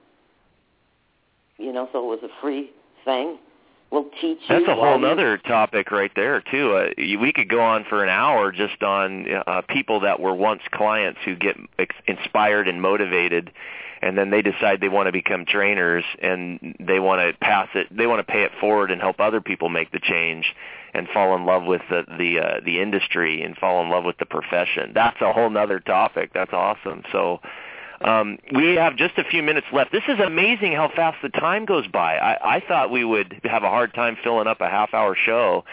You 1.59 1.73
know, 1.73 1.88
so 1.93 1.99
it 1.99 2.23
was 2.23 2.31
a 2.31 2.40
free 2.40 2.71
thing. 3.05 3.38
We'll 3.90 4.05
teach 4.20 4.38
you. 4.48 4.48
That's 4.48 4.68
a 4.68 4.74
whole 4.74 5.05
other 5.05 5.37
topic 5.37 5.90
right 5.90 6.12
there 6.14 6.40
too. 6.40 6.74
Uh, 6.74 6.90
we 6.96 7.33
could 7.33 7.48
go 7.48 7.61
on 7.61 7.85
for 7.88 8.05
an 8.05 8.09
hour 8.09 8.53
just 8.53 8.83
on 8.83 9.26
uh, 9.29 9.62
people 9.68 10.00
that 10.00 10.20
were 10.20 10.35
once 10.35 10.62
clients 10.70 11.18
who 11.24 11.35
get 11.35 11.57
ex- 11.79 11.96
inspired 12.07 12.68
and 12.68 12.81
motivated, 12.81 13.50
and 14.00 14.16
then 14.16 14.31
they 14.31 14.42
decide 14.42 14.81
they 14.81 14.88
want 14.88 15.07
to 15.07 15.12
become 15.12 15.44
trainers 15.44 16.05
and 16.22 16.76
they 16.79 17.00
want 17.00 17.20
to 17.20 17.37
pass 17.44 17.68
it. 17.74 17.88
They 17.90 18.07
want 18.07 18.24
to 18.24 18.33
pay 18.33 18.44
it 18.44 18.53
forward 18.61 18.92
and 18.92 19.00
help 19.00 19.18
other 19.18 19.40
people 19.40 19.68
make 19.68 19.90
the 19.90 20.00
change 20.00 20.55
and 20.94 21.09
fall 21.09 21.35
in 21.35 21.44
love 21.44 21.64
with 21.64 21.83
the 21.90 22.05
the 22.16 22.38
uh, 22.38 22.61
the 22.64 22.81
industry 22.81 23.42
and 23.42 23.57
fall 23.57 23.83
in 23.83 23.90
love 23.90 24.05
with 24.05 24.18
the 24.18 24.26
profession. 24.26 24.92
That's 24.94 25.20
a 25.20 25.33
whole 25.33 25.50
nother 25.50 25.81
topic. 25.81 26.31
That's 26.33 26.53
awesome. 26.53 27.03
So 27.11 27.40
um, 28.03 28.39
we 28.55 28.77
have 28.77 28.97
just 28.97 29.19
a 29.19 29.25
few 29.25 29.43
minutes 29.43 29.67
left. 29.73 29.93
This 29.93 30.05
is 30.09 30.19
amazing 30.19 30.73
how 30.73 30.91
fast 30.95 31.19
the 31.23 31.29
time 31.29 31.67
goes 31.67 31.87
by. 31.87 32.17
I, 32.17 32.57
I 32.57 32.61
thought 32.61 32.91
we 32.91 33.05
would 33.05 33.41
have 33.45 33.63
a 33.63 33.69
hard 33.69 33.93
time 33.93 34.17
filling 34.23 34.47
up 34.47 34.61
a 34.63 34.69
half-hour 34.71 35.15
show, 35.15 35.65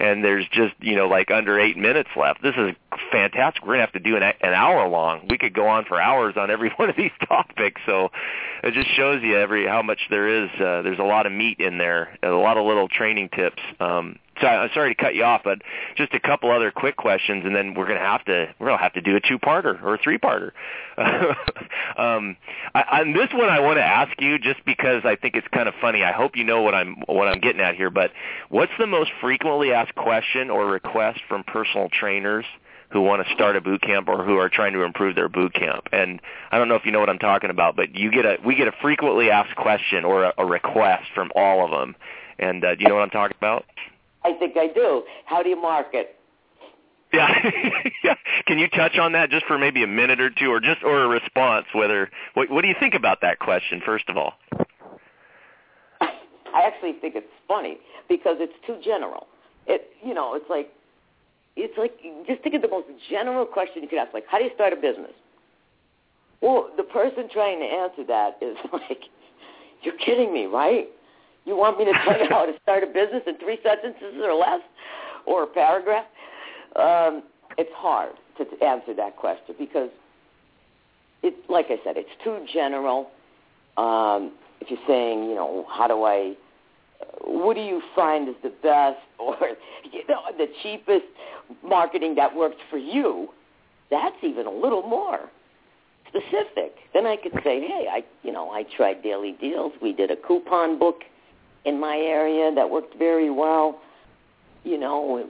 and 0.00 0.24
there's 0.24 0.44
just 0.50 0.74
you 0.80 0.96
know 0.96 1.06
like 1.06 1.30
under 1.30 1.60
eight 1.60 1.76
minutes 1.76 2.10
left. 2.16 2.42
This 2.42 2.54
is 2.56 2.74
fantastic. 3.12 3.64
We're 3.64 3.74
gonna 3.74 3.82
have 3.82 3.92
to 3.92 4.00
do 4.00 4.16
an, 4.16 4.24
an 4.24 4.52
hour 4.52 4.88
long. 4.88 5.28
We 5.30 5.38
could 5.38 5.54
go 5.54 5.68
on 5.68 5.84
for 5.84 6.00
hours 6.00 6.34
on 6.36 6.50
every 6.50 6.70
one 6.76 6.90
of 6.90 6.96
these 6.96 7.12
topics. 7.28 7.80
So 7.86 8.10
it 8.64 8.74
just 8.74 8.88
shows 8.96 9.22
you 9.22 9.36
every 9.36 9.66
how 9.66 9.82
much 9.82 10.00
there 10.10 10.44
is. 10.44 10.50
Uh, 10.54 10.82
there's 10.82 10.98
a 10.98 11.04
lot 11.04 11.26
of 11.26 11.32
meat 11.32 11.60
in 11.60 11.78
there, 11.78 12.18
a 12.22 12.30
lot 12.30 12.56
of 12.56 12.66
little 12.66 12.88
training 12.88 13.28
tips. 13.28 13.62
Um, 13.78 14.18
sorry 14.40 14.94
to 14.94 15.02
cut 15.02 15.14
you 15.14 15.24
off, 15.24 15.42
but 15.44 15.62
just 15.96 16.14
a 16.14 16.20
couple 16.20 16.50
other 16.50 16.70
quick 16.70 16.96
questions, 16.96 17.44
and 17.44 17.54
then 17.54 17.74
we're 17.74 17.86
gonna 17.86 18.00
have 18.00 18.24
to 18.26 18.54
we're 18.58 18.68
gonna 18.68 18.82
have 18.82 18.94
to 18.94 19.00
do 19.00 19.16
a 19.16 19.20
two-parter 19.20 19.82
or 19.82 19.94
a 19.94 19.98
three-parter. 19.98 20.52
um, 21.96 22.36
I, 22.74 23.00
on 23.00 23.12
this 23.12 23.28
one, 23.32 23.48
I 23.48 23.60
want 23.60 23.78
to 23.78 23.84
ask 23.84 24.12
you 24.20 24.38
just 24.38 24.64
because 24.64 25.02
I 25.04 25.16
think 25.16 25.36
it's 25.36 25.48
kind 25.48 25.68
of 25.68 25.74
funny. 25.80 26.02
I 26.02 26.12
hope 26.12 26.36
you 26.36 26.44
know 26.44 26.62
what 26.62 26.74
I'm 26.74 26.96
what 27.06 27.28
I'm 27.28 27.40
getting 27.40 27.60
at 27.60 27.76
here. 27.76 27.90
But 27.90 28.12
what's 28.48 28.72
the 28.78 28.86
most 28.86 29.10
frequently 29.20 29.72
asked 29.72 29.94
question 29.94 30.50
or 30.50 30.66
request 30.66 31.20
from 31.28 31.44
personal 31.44 31.88
trainers? 31.88 32.44
who 32.90 33.00
want 33.00 33.26
to 33.26 33.34
start 33.34 33.56
a 33.56 33.60
boot 33.60 33.82
camp 33.82 34.08
or 34.08 34.24
who 34.24 34.36
are 34.38 34.48
trying 34.48 34.72
to 34.72 34.82
improve 34.82 35.16
their 35.16 35.28
boot 35.28 35.52
camp. 35.52 35.88
And 35.92 36.20
I 36.50 36.58
don't 36.58 36.68
know 36.68 36.76
if 36.76 36.86
you 36.86 36.92
know 36.92 37.00
what 37.00 37.10
I'm 37.10 37.18
talking 37.18 37.50
about, 37.50 37.76
but 37.76 37.94
you 37.96 38.10
get 38.10 38.24
a 38.24 38.38
we 38.44 38.54
get 38.54 38.68
a 38.68 38.72
frequently 38.80 39.30
asked 39.30 39.56
question 39.56 40.04
or 40.04 40.24
a, 40.24 40.34
a 40.38 40.46
request 40.46 41.04
from 41.14 41.32
all 41.34 41.64
of 41.64 41.70
them. 41.72 41.96
And 42.38 42.64
uh, 42.64 42.74
do 42.74 42.82
you 42.82 42.88
know 42.88 42.94
what 42.94 43.02
I'm 43.02 43.10
talking 43.10 43.36
about? 43.38 43.64
I 44.26 44.36
think 44.38 44.56
I 44.56 44.66
do. 44.66 45.04
How 45.24 45.42
do 45.42 45.48
you 45.48 45.60
market? 45.60 46.16
Yeah. 47.12 47.28
yeah. 48.04 48.14
Can 48.46 48.58
you 48.58 48.68
touch 48.68 48.98
on 48.98 49.12
that 49.12 49.30
just 49.30 49.46
for 49.46 49.56
maybe 49.56 49.84
a 49.84 49.86
minute 49.86 50.20
or 50.20 50.30
two, 50.30 50.50
or 50.50 50.58
just 50.58 50.82
or 50.82 51.04
a 51.04 51.08
response? 51.08 51.66
Whether 51.72 52.10
what, 52.34 52.50
what 52.50 52.62
do 52.62 52.68
you 52.68 52.74
think 52.80 52.94
about 52.94 53.20
that 53.22 53.38
question? 53.38 53.80
First 53.86 54.08
of 54.08 54.16
all, 54.16 54.34
I 56.00 56.62
actually 56.66 56.94
think 57.00 57.14
it's 57.14 57.26
funny 57.46 57.78
because 58.08 58.38
it's 58.40 58.54
too 58.66 58.78
general. 58.84 59.28
It 59.68 59.90
you 60.04 60.12
know 60.12 60.34
it's 60.34 60.50
like 60.50 60.72
it's 61.54 61.78
like 61.78 61.92
just 62.26 62.42
think 62.42 62.56
of 62.56 62.62
the 62.62 62.68
most 62.68 62.88
general 63.08 63.46
question 63.46 63.82
you 63.82 63.88
could 63.88 63.98
ask, 63.98 64.12
like 64.12 64.26
how 64.28 64.38
do 64.38 64.44
you 64.44 64.50
start 64.54 64.72
a 64.72 64.76
business? 64.76 65.12
Well, 66.42 66.68
the 66.76 66.82
person 66.82 67.28
trying 67.32 67.60
to 67.60 67.64
answer 67.64 68.04
that 68.08 68.38
is 68.42 68.56
like, 68.72 69.04
you're 69.82 69.96
kidding 69.96 70.34
me, 70.34 70.46
right? 70.46 70.88
You 71.46 71.56
want 71.56 71.78
me 71.78 71.84
to 71.86 71.92
tell 72.04 72.18
you 72.18 72.26
how 72.30 72.44
to 72.44 72.52
start 72.62 72.82
a 72.82 72.86
business 72.86 73.22
in 73.26 73.38
three 73.38 73.58
sentences 73.62 74.20
or 74.22 74.34
less, 74.34 74.60
or 75.24 75.44
a 75.44 75.46
paragraph? 75.46 76.04
Um, 76.74 77.22
it's 77.56 77.70
hard 77.74 78.12
to 78.38 78.64
answer 78.64 78.92
that 78.94 79.16
question 79.16 79.54
because 79.58 79.88
it, 81.22 81.34
like 81.48 81.66
I 81.70 81.78
said, 81.84 81.96
it's 81.96 82.10
too 82.22 82.44
general. 82.52 83.08
Um, 83.78 84.32
if 84.60 84.70
you're 84.70 84.80
saying, 84.86 85.24
you 85.24 85.34
know, 85.34 85.64
how 85.70 85.86
do 85.86 86.02
I, 86.02 86.34
what 87.22 87.54
do 87.54 87.62
you 87.62 87.80
find 87.94 88.28
is 88.28 88.34
the 88.42 88.52
best 88.62 88.98
or 89.18 89.36
you 89.90 90.06
know 90.08 90.20
the 90.36 90.48
cheapest 90.62 91.06
marketing 91.64 92.14
that 92.16 92.34
works 92.34 92.56
for 92.68 92.78
you? 92.78 93.28
That's 93.90 94.16
even 94.22 94.46
a 94.46 94.50
little 94.50 94.82
more 94.82 95.30
specific. 96.08 96.74
Then 96.92 97.06
I 97.06 97.16
could 97.16 97.32
say, 97.44 97.60
hey, 97.60 97.86
I, 97.90 98.04
you 98.22 98.32
know, 98.32 98.50
I 98.50 98.64
tried 98.76 99.02
Daily 99.02 99.36
Deals. 99.40 99.72
We 99.80 99.92
did 99.92 100.10
a 100.10 100.16
coupon 100.16 100.78
book 100.78 101.02
in 101.66 101.78
my 101.80 101.96
area 101.96 102.54
that 102.54 102.70
worked 102.70 102.96
very 102.96 103.28
well. 103.28 103.78
You 104.64 104.78
know, 104.78 105.18
it, 105.18 105.26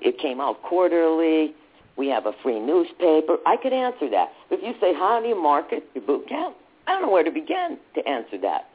it 0.00 0.18
came 0.18 0.40
out 0.40 0.62
quarterly. 0.62 1.54
We 1.96 2.08
have 2.08 2.26
a 2.26 2.32
free 2.42 2.60
newspaper. 2.60 3.38
I 3.46 3.56
could 3.56 3.72
answer 3.72 4.10
that. 4.10 4.32
If 4.50 4.62
you 4.62 4.74
say, 4.80 4.92
how 4.92 5.20
do 5.22 5.28
you 5.28 5.40
market 5.40 5.84
your 5.94 6.04
boot 6.04 6.28
camp? 6.28 6.56
I 6.86 6.92
don't 6.92 7.02
know 7.02 7.10
where 7.10 7.24
to 7.24 7.30
begin 7.30 7.78
to 7.94 8.06
answer 8.06 8.38
that. 8.42 8.68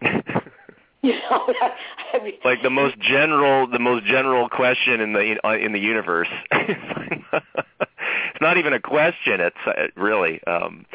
you 1.02 1.12
know, 1.12 1.52
I 2.14 2.24
mean, 2.24 2.34
like 2.44 2.62
the 2.62 2.70
most 2.70 2.98
general, 3.00 3.66
the 3.66 3.78
most 3.78 4.06
general 4.06 4.48
question 4.48 5.00
in 5.00 5.12
the 5.12 5.36
in 5.54 5.72
the 5.72 5.78
universe. 5.78 6.28
not 8.40 8.56
even 8.56 8.72
a 8.72 8.80
question. 8.80 9.40
It's 9.40 9.56
uh, 9.66 10.00
really. 10.00 10.42
Um, 10.44 10.86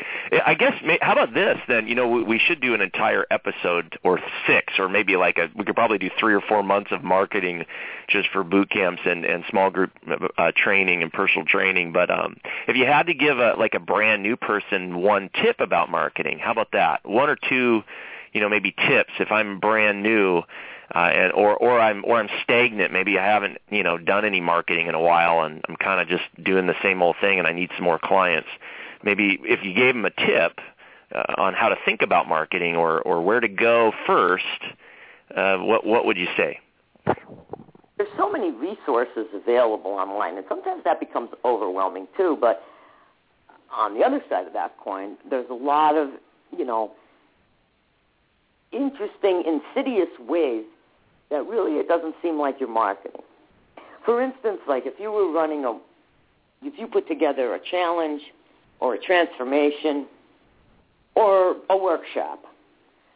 I 0.46 0.56
guess. 0.56 0.74
How 1.02 1.14
about 1.14 1.34
this 1.34 1.58
then? 1.68 1.88
You 1.88 1.96
know, 1.96 2.08
we, 2.08 2.24
we 2.24 2.40
should 2.40 2.62
do 2.62 2.74
an 2.74 2.82
entire 2.82 3.26
episode 3.30 3.98
or 4.04 4.20
six, 4.48 4.74
or 4.80 4.90
maybe 4.90 5.16
like 5.16 5.38
a. 5.38 5.50
We 5.56 5.64
could 5.64 5.76
probably 5.76 5.98
do 5.98 6.10
three 6.20 6.34
or 6.34 6.42
four 6.42 6.64
months 6.64 6.92
of 6.92 7.04
marketing 7.04 7.66
just 8.08 8.30
for 8.30 8.44
boot 8.44 8.70
camps 8.70 9.02
and 9.06 9.26
and 9.26 9.44
small 9.50 9.70
group 9.70 9.92
uh, 10.38 10.52
training 10.56 11.04
and 11.04 11.12
personal 11.12 11.46
training. 11.46 11.92
But 11.94 12.10
um, 12.10 12.38
if 12.68 12.76
you 12.76 12.86
had 12.86 13.08
to 13.08 13.14
give 13.14 13.40
a 13.40 13.54
like 13.58 13.74
a 13.74 13.80
brand 13.80 14.24
new 14.24 14.36
person 14.36 15.02
one 15.02 15.30
tip 15.42 15.60
about 15.60 15.90
marketing, 15.90 16.40
how 16.40 16.52
about 16.52 16.72
that? 16.74 17.08
One 17.08 17.30
or 17.30 17.38
two, 17.50 17.84
you 18.34 18.42
know, 18.42 18.50
maybe 18.50 18.72
tips 18.72 19.14
if 19.20 19.32
I'm 19.32 19.60
brand 19.60 20.04
new 20.04 20.44
uh, 20.94 21.00
and 21.00 21.34
or 21.34 21.56
or 21.56 21.80
I'm 21.80 22.04
or 22.06 22.20
I'm 22.20 22.30
stagnant. 22.44 22.94
Maybe 22.94 23.18
I 23.18 23.26
haven't 23.26 23.58
you 23.70 23.84
know 23.84 23.98
done 23.98 24.26
any 24.26 24.42
marketing 24.42 24.88
in 24.88 24.96
a 24.96 25.02
while, 25.02 25.42
and 25.44 25.64
I'm 25.68 25.76
kind 25.78 26.00
of 26.00 26.08
just 26.08 26.24
doing 26.44 26.68
the 26.68 26.76
same 26.84 27.02
old 27.02 27.16
thing, 27.20 27.40
and 27.40 27.48
I 27.48 27.54
need 27.54 27.72
some 27.76 27.84
more 27.84 28.00
clients. 28.00 28.50
Maybe 29.04 29.40
if 29.44 29.64
you 29.64 29.74
gave 29.74 29.96
them 29.96 30.06
a 30.06 30.12
tip, 30.12 30.60
uh, 31.14 31.34
on 31.38 31.54
how 31.54 31.70
to 31.70 31.76
think 31.86 32.02
about 32.02 32.28
marketing 32.28 32.76
or 32.76 33.02
or 33.02 33.22
where 33.22 33.40
to 33.40 33.48
go 33.48 33.94
first, 34.06 34.44
uh, 35.36 35.58
what 35.58 35.86
what 35.86 36.06
would 36.06 36.18
you 36.18 36.28
say? 36.38 36.60
There's 37.98 38.10
so 38.18 38.30
many 38.30 38.52
resources 38.52 39.28
available 39.34 39.92
online, 39.92 40.38
and 40.38 40.46
sometimes 40.50 40.84
that 40.84 41.00
becomes 41.00 41.30
overwhelming 41.46 42.08
too. 42.18 42.38
But 42.40 42.64
on 43.76 43.98
the 43.98 44.04
other 44.04 44.22
side 44.30 44.48
of 44.48 44.54
that 44.54 44.78
coin, 44.78 45.18
there's 45.30 45.50
a 45.50 45.54
lot 45.56 45.96
of 45.96 46.10
you 46.56 46.66
know 46.66 46.92
interesting, 48.72 49.44
insidious 49.46 50.10
ways 50.20 50.66
that 51.30 51.46
really 51.48 51.74
it 51.74 51.88
doesn't 51.88 52.16
seem 52.22 52.38
like 52.38 52.60
you're 52.60 52.70
marketing. 52.70 53.22
For 54.06 54.22
instance, 54.22 54.60
like 54.68 54.86
if 54.86 55.00
you 55.00 55.12
were 55.12 55.32
running 55.32 55.66
a, 55.66 55.78
if 56.62 56.78
you 56.78 56.88
put 56.88 57.08
together 57.08 57.56
a 57.56 57.60
challenge 57.60 58.22
or 58.80 58.96
a 58.96 59.00
transformation 59.00 60.06
or 61.16 61.56
a 61.70 61.78
workshop 61.78 62.44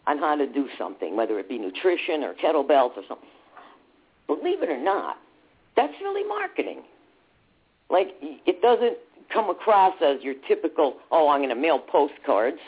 on 0.07 0.17
how 0.17 0.35
to 0.35 0.47
do 0.47 0.67
something, 0.77 1.15
whether 1.15 1.37
it 1.37 1.47
be 1.47 1.59
nutrition 1.59 2.23
or 2.23 2.33
kettlebells 2.33 2.97
or 2.97 3.03
something, 3.07 3.29
believe 4.25 4.63
it 4.63 4.69
or 4.69 4.81
not, 4.81 5.17
that's 5.75 5.93
really 6.01 6.27
marketing. 6.27 6.81
Like 7.89 8.09
it 8.21 8.61
doesn't 8.61 8.97
come 9.31 9.49
across 9.49 9.93
as 10.01 10.21
your 10.21 10.35
typical, 10.47 10.95
oh, 11.11 11.29
I'm 11.29 11.39
going 11.39 11.49
to 11.49 11.55
mail 11.55 11.79
postcards 11.79 12.59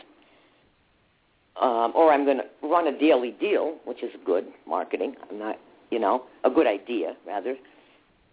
um, 1.62 1.94
or 1.96 2.12
I'm 2.12 2.26
going 2.26 2.38
to 2.38 2.68
run 2.68 2.88
a 2.88 2.98
daily 2.98 3.32
deal, 3.32 3.78
which 3.86 4.04
is 4.04 4.10
good 4.26 4.46
marketing. 4.68 5.16
I'm 5.30 5.38
not, 5.38 5.60
you 5.92 6.00
know, 6.00 6.24
a 6.44 6.50
good 6.50 6.68
idea 6.68 7.16
rather, 7.26 7.56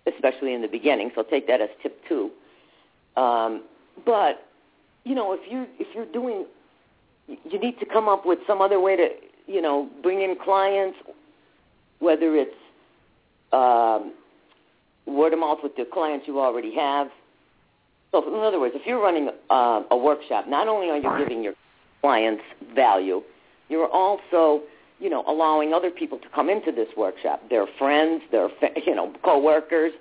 especially 0.06 0.54
in 0.54 0.62
the 0.62 0.68
beginning. 0.68 1.10
So 1.14 1.22
take 1.22 1.46
that 1.46 1.60
as 1.60 1.68
tip 1.82 2.00
two. 2.08 2.30
Um, 3.16 3.64
but 4.06 4.46
you 5.04 5.14
know, 5.14 5.32
if 5.32 5.40
you 5.50 5.66
if 5.78 5.86
you're 5.94 6.06
doing, 6.06 6.46
you 7.28 7.58
need 7.58 7.78
to 7.80 7.86
come 7.86 8.08
up 8.08 8.24
with 8.24 8.38
some 8.46 8.60
other 8.60 8.80
way 8.80 8.96
to, 8.96 9.08
you 9.46 9.60
know, 9.60 9.88
bring 10.02 10.22
in 10.22 10.36
clients, 10.42 10.98
whether 11.98 12.34
it's 12.36 12.54
um, 13.52 14.12
word 15.06 15.32
of 15.32 15.38
mouth 15.38 15.58
with 15.62 15.76
the 15.76 15.84
clients 15.92 16.26
you 16.26 16.40
already 16.40 16.74
have. 16.74 17.08
So, 18.12 18.26
in 18.26 18.42
other 18.42 18.58
words, 18.58 18.74
if 18.76 18.86
you're 18.86 19.02
running 19.02 19.30
uh, 19.50 19.82
a 19.90 19.96
workshop, 19.96 20.48
not 20.48 20.68
only 20.68 20.88
are 20.88 20.96
you 20.96 21.18
giving 21.18 21.42
your 21.42 21.54
clients 22.00 22.42
value, 22.74 23.22
you're 23.68 23.88
also, 23.88 24.62
you 24.98 25.10
know, 25.10 25.24
allowing 25.26 25.72
other 25.72 25.90
people 25.90 26.18
to 26.18 26.28
come 26.34 26.48
into 26.48 26.72
this 26.72 26.88
workshop. 26.96 27.42
Their 27.50 27.66
friends, 27.78 28.22
their, 28.30 28.48
you 28.86 28.94
know, 28.94 29.12
coworkers, 29.22 29.92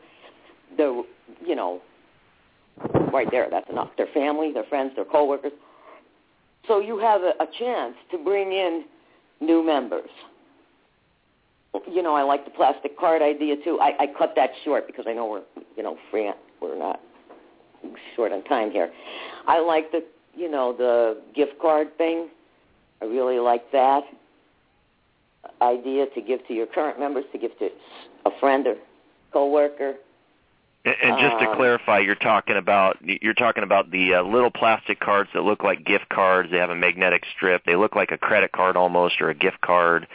their, 0.75 1.01
you 1.45 1.55
know, 1.55 1.81
right 3.11 3.27
there, 3.31 3.47
that's 3.49 3.69
enough. 3.69 3.89
Their 3.97 4.07
family, 4.13 4.51
their 4.53 4.63
friends, 4.65 4.93
their 4.95 5.05
coworkers. 5.05 5.51
So 6.67 6.79
you 6.79 6.97
have 6.99 7.21
a, 7.21 7.33
a 7.39 7.47
chance 7.57 7.95
to 8.11 8.17
bring 8.17 8.51
in 8.51 8.85
new 9.39 9.65
members. 9.65 10.09
You 11.89 12.01
know, 12.01 12.15
I 12.15 12.23
like 12.23 12.45
the 12.45 12.51
plastic 12.51 12.97
card 12.97 13.21
idea 13.21 13.55
too. 13.63 13.79
I, 13.79 14.03
I 14.03 14.07
cut 14.17 14.33
that 14.35 14.49
short 14.63 14.87
because 14.87 15.05
I 15.07 15.13
know 15.13 15.27
we're, 15.27 15.63
you 15.75 15.83
know, 15.83 15.97
free. 16.09 16.31
We're 16.61 16.77
not 16.77 16.99
short 18.15 18.31
on 18.31 18.43
time 18.45 18.71
here. 18.71 18.91
I 19.47 19.59
like 19.59 19.91
the 19.91 20.03
you 20.37 20.49
know, 20.49 20.73
the 20.73 21.21
gift 21.35 21.59
card 21.59 21.97
thing. 21.97 22.29
I 23.01 23.05
really 23.05 23.39
like 23.39 23.71
that 23.71 24.03
idea 25.61 26.05
to 26.07 26.21
give 26.21 26.45
to 26.47 26.53
your 26.53 26.67
current 26.67 26.99
members, 26.99 27.25
to 27.31 27.37
give 27.37 27.57
to 27.59 27.69
a 28.25 28.31
friend 28.39 28.67
or 28.67 28.75
coworker. 29.31 29.95
And, 30.87 31.19
just 31.19 31.39
to 31.39 31.49
um, 31.49 31.55
clarify, 31.55 31.99
you're 31.99 32.15
talking 32.15 32.55
about 32.55 32.97
you're 33.01 33.33
talking 33.33 33.63
about 33.63 33.91
the 33.91 34.15
uh, 34.15 34.23
little 34.23 34.51
plastic 34.51 34.99
cards 34.99 35.29
that 35.33 35.41
look 35.41 35.63
like 35.63 35.85
gift 35.85 36.07
cards. 36.09 36.49
They 36.51 36.57
have 36.57 36.69
a 36.69 36.75
magnetic 36.75 37.23
strip. 37.35 37.63
They 37.65 37.75
look 37.75 37.95
like 37.95 38.11
a 38.11 38.17
credit 38.17 38.51
card 38.51 38.77
almost 38.77 39.19
or 39.19 39.29
a 39.29 39.35
gift 39.35 39.59
card, 39.61 40.07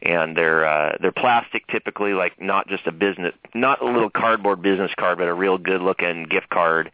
and 0.00 0.36
they're 0.36 0.64
uh, 0.64 0.96
they're 1.00 1.12
plastic 1.12 1.66
typically, 1.66 2.14
like 2.14 2.40
not 2.40 2.68
just 2.68 2.86
a 2.86 2.92
business, 2.92 3.34
not 3.54 3.82
a 3.82 3.86
little 3.86 4.10
cardboard 4.10 4.62
business 4.62 4.92
card, 4.98 5.18
but 5.18 5.28
a 5.28 5.34
real 5.34 5.58
good 5.58 5.80
looking 5.80 6.24
gift 6.24 6.48
card 6.50 6.92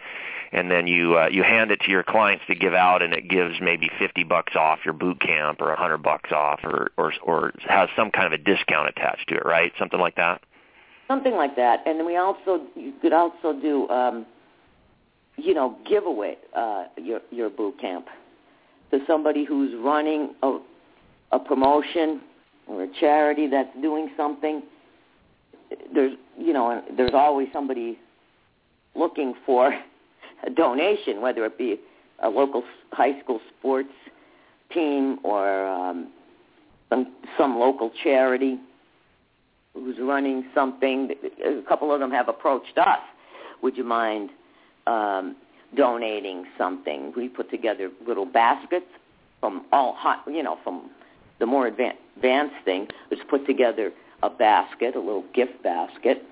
and 0.53 0.71
then 0.71 0.87
you 0.87 1.19
uh, 1.19 1.29
you 1.29 1.43
hand 1.43 1.71
it 1.71 1.81
to 1.81 1.91
your 1.91 2.03
clients 2.03 2.45
to 2.47 2.55
give 2.55 2.75
out, 2.75 3.03
and 3.03 3.13
it 3.13 3.29
gives 3.29 3.61
maybe 3.61 3.91
fifty 3.99 4.25
bucks 4.25 4.55
off 4.57 4.81
your 4.85 4.95
boot 4.95 5.21
camp, 5.21 5.61
or 5.61 5.73
a 5.73 5.77
hundred 5.77 5.99
bucks 5.99 6.33
off, 6.33 6.61
or 6.65 6.91
or 6.97 7.13
or 7.23 7.53
has 7.67 7.89
some 7.97 8.11
kind 8.11 8.33
of 8.33 8.33
a 8.33 8.43
discount 8.43 8.89
attached 8.89 9.29
to 9.29 9.37
it, 9.37 9.45
right? 9.45 9.73
Something 9.79 10.01
like 10.01 10.17
that. 10.17 10.41
Something 11.09 11.37
like 11.37 11.57
that, 11.57 11.81
and 11.87 11.99
then 11.99 12.07
we 12.07 12.19
also 12.19 12.61
you 12.75 12.93
could 13.01 13.15
also 13.15 13.59
do, 13.59 13.89
um, 13.89 14.27
you 15.37 15.55
know, 15.55 15.75
give 15.89 16.05
away 16.05 16.37
uh, 16.55 16.85
your 16.99 17.21
your 17.31 17.49
boot 17.49 17.81
camp 17.81 18.07
to 18.91 18.99
somebody 19.07 19.47
who's 19.47 19.75
running 19.83 20.35
a, 20.43 20.59
a 21.33 21.39
promotion 21.39 22.21
or 22.67 22.83
a 22.83 22.89
charity 23.01 23.47
that's 23.47 23.75
doing 23.81 24.11
something. 24.19 24.63
There's 25.95 26.13
you 26.37 26.53
know, 26.53 26.83
there's 26.95 27.15
always 27.15 27.49
somebody 27.55 27.99
looking 28.95 29.33
for 29.47 29.73
a 30.47 30.51
donation, 30.51 31.23
whether 31.23 31.43
it 31.47 31.57
be 31.57 31.81
a 32.23 32.29
local 32.29 32.63
high 32.93 33.19
school 33.21 33.41
sports 33.59 33.89
team 34.75 35.19
or 35.25 35.67
um, 35.67 36.13
some 36.91 37.15
some 37.39 37.59
local 37.59 37.91
charity 38.05 38.59
who's 39.75 39.97
running 40.01 40.45
something. 40.55 41.11
A 41.45 41.63
couple 41.69 41.93
of 41.93 42.01
them 42.01 42.11
have 42.11 42.29
approached 42.29 42.79
us. 42.79 43.01
Would 43.63 43.77
you 43.77 43.85
mind 43.85 44.31
um, 44.87 45.37
donating 45.77 46.47
something? 46.57 47.13
We 47.17 47.29
put 47.29 47.51
together 47.51 47.91
little 48.07 48.27
baskets 48.27 48.87
from 49.41 49.67
all 49.73 49.95
hot, 49.95 50.25
you 50.27 50.43
know, 50.43 50.59
from 50.65 50.91
the 51.39 51.47
more 51.47 51.67
advanced, 51.67 52.55
thing. 52.65 52.89
Let's 53.11 53.23
put 53.29 53.47
together 53.47 53.93
a 54.23 54.31
basket, 54.31 54.97
a 54.97 54.99
little 54.99 55.25
gift 55.35 55.63
basket 55.63 56.25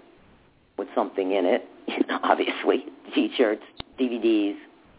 with 0.77 0.89
something 0.95 1.33
in 1.33 1.47
it. 1.47 1.69
Obviously, 2.23 2.87
t-shirts, 3.15 3.63
DVDs, 4.01 4.57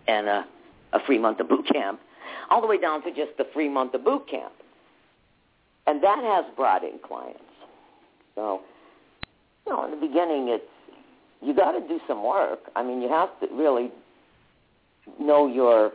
and 0.08 0.28
a, 0.28 0.46
a 0.94 1.00
free 1.06 1.18
month 1.18 1.42
of 1.42 1.50
boot 1.50 1.68
camp, 1.72 2.00
all 2.50 2.62
the 2.62 2.68
way 2.68 2.78
down 2.78 3.04
to 3.04 3.10
just 3.10 3.38
the 3.38 3.46
free 3.54 3.68
month 3.68 3.94
of 3.94 4.06
boot 4.06 4.30
camp. 4.30 4.54
And 5.86 6.02
that 6.04 6.20
has 6.20 6.46
brought 6.56 6.84
in 6.84 7.00
clients. 7.06 7.42
So, 8.38 8.62
you 9.66 9.74
know, 9.74 9.84
in 9.86 9.92
the 9.92 9.98
beginning, 9.98 10.48
it's 10.48 10.64
you 11.42 11.54
got 11.54 11.72
to 11.72 11.86
do 11.88 12.00
some 12.08 12.24
work. 12.24 12.60
I 12.76 12.84
mean, 12.84 13.02
you 13.02 13.10
have 13.10 13.30
to 13.42 13.48
really 13.54 13.90
know 15.20 15.48
your 15.48 15.92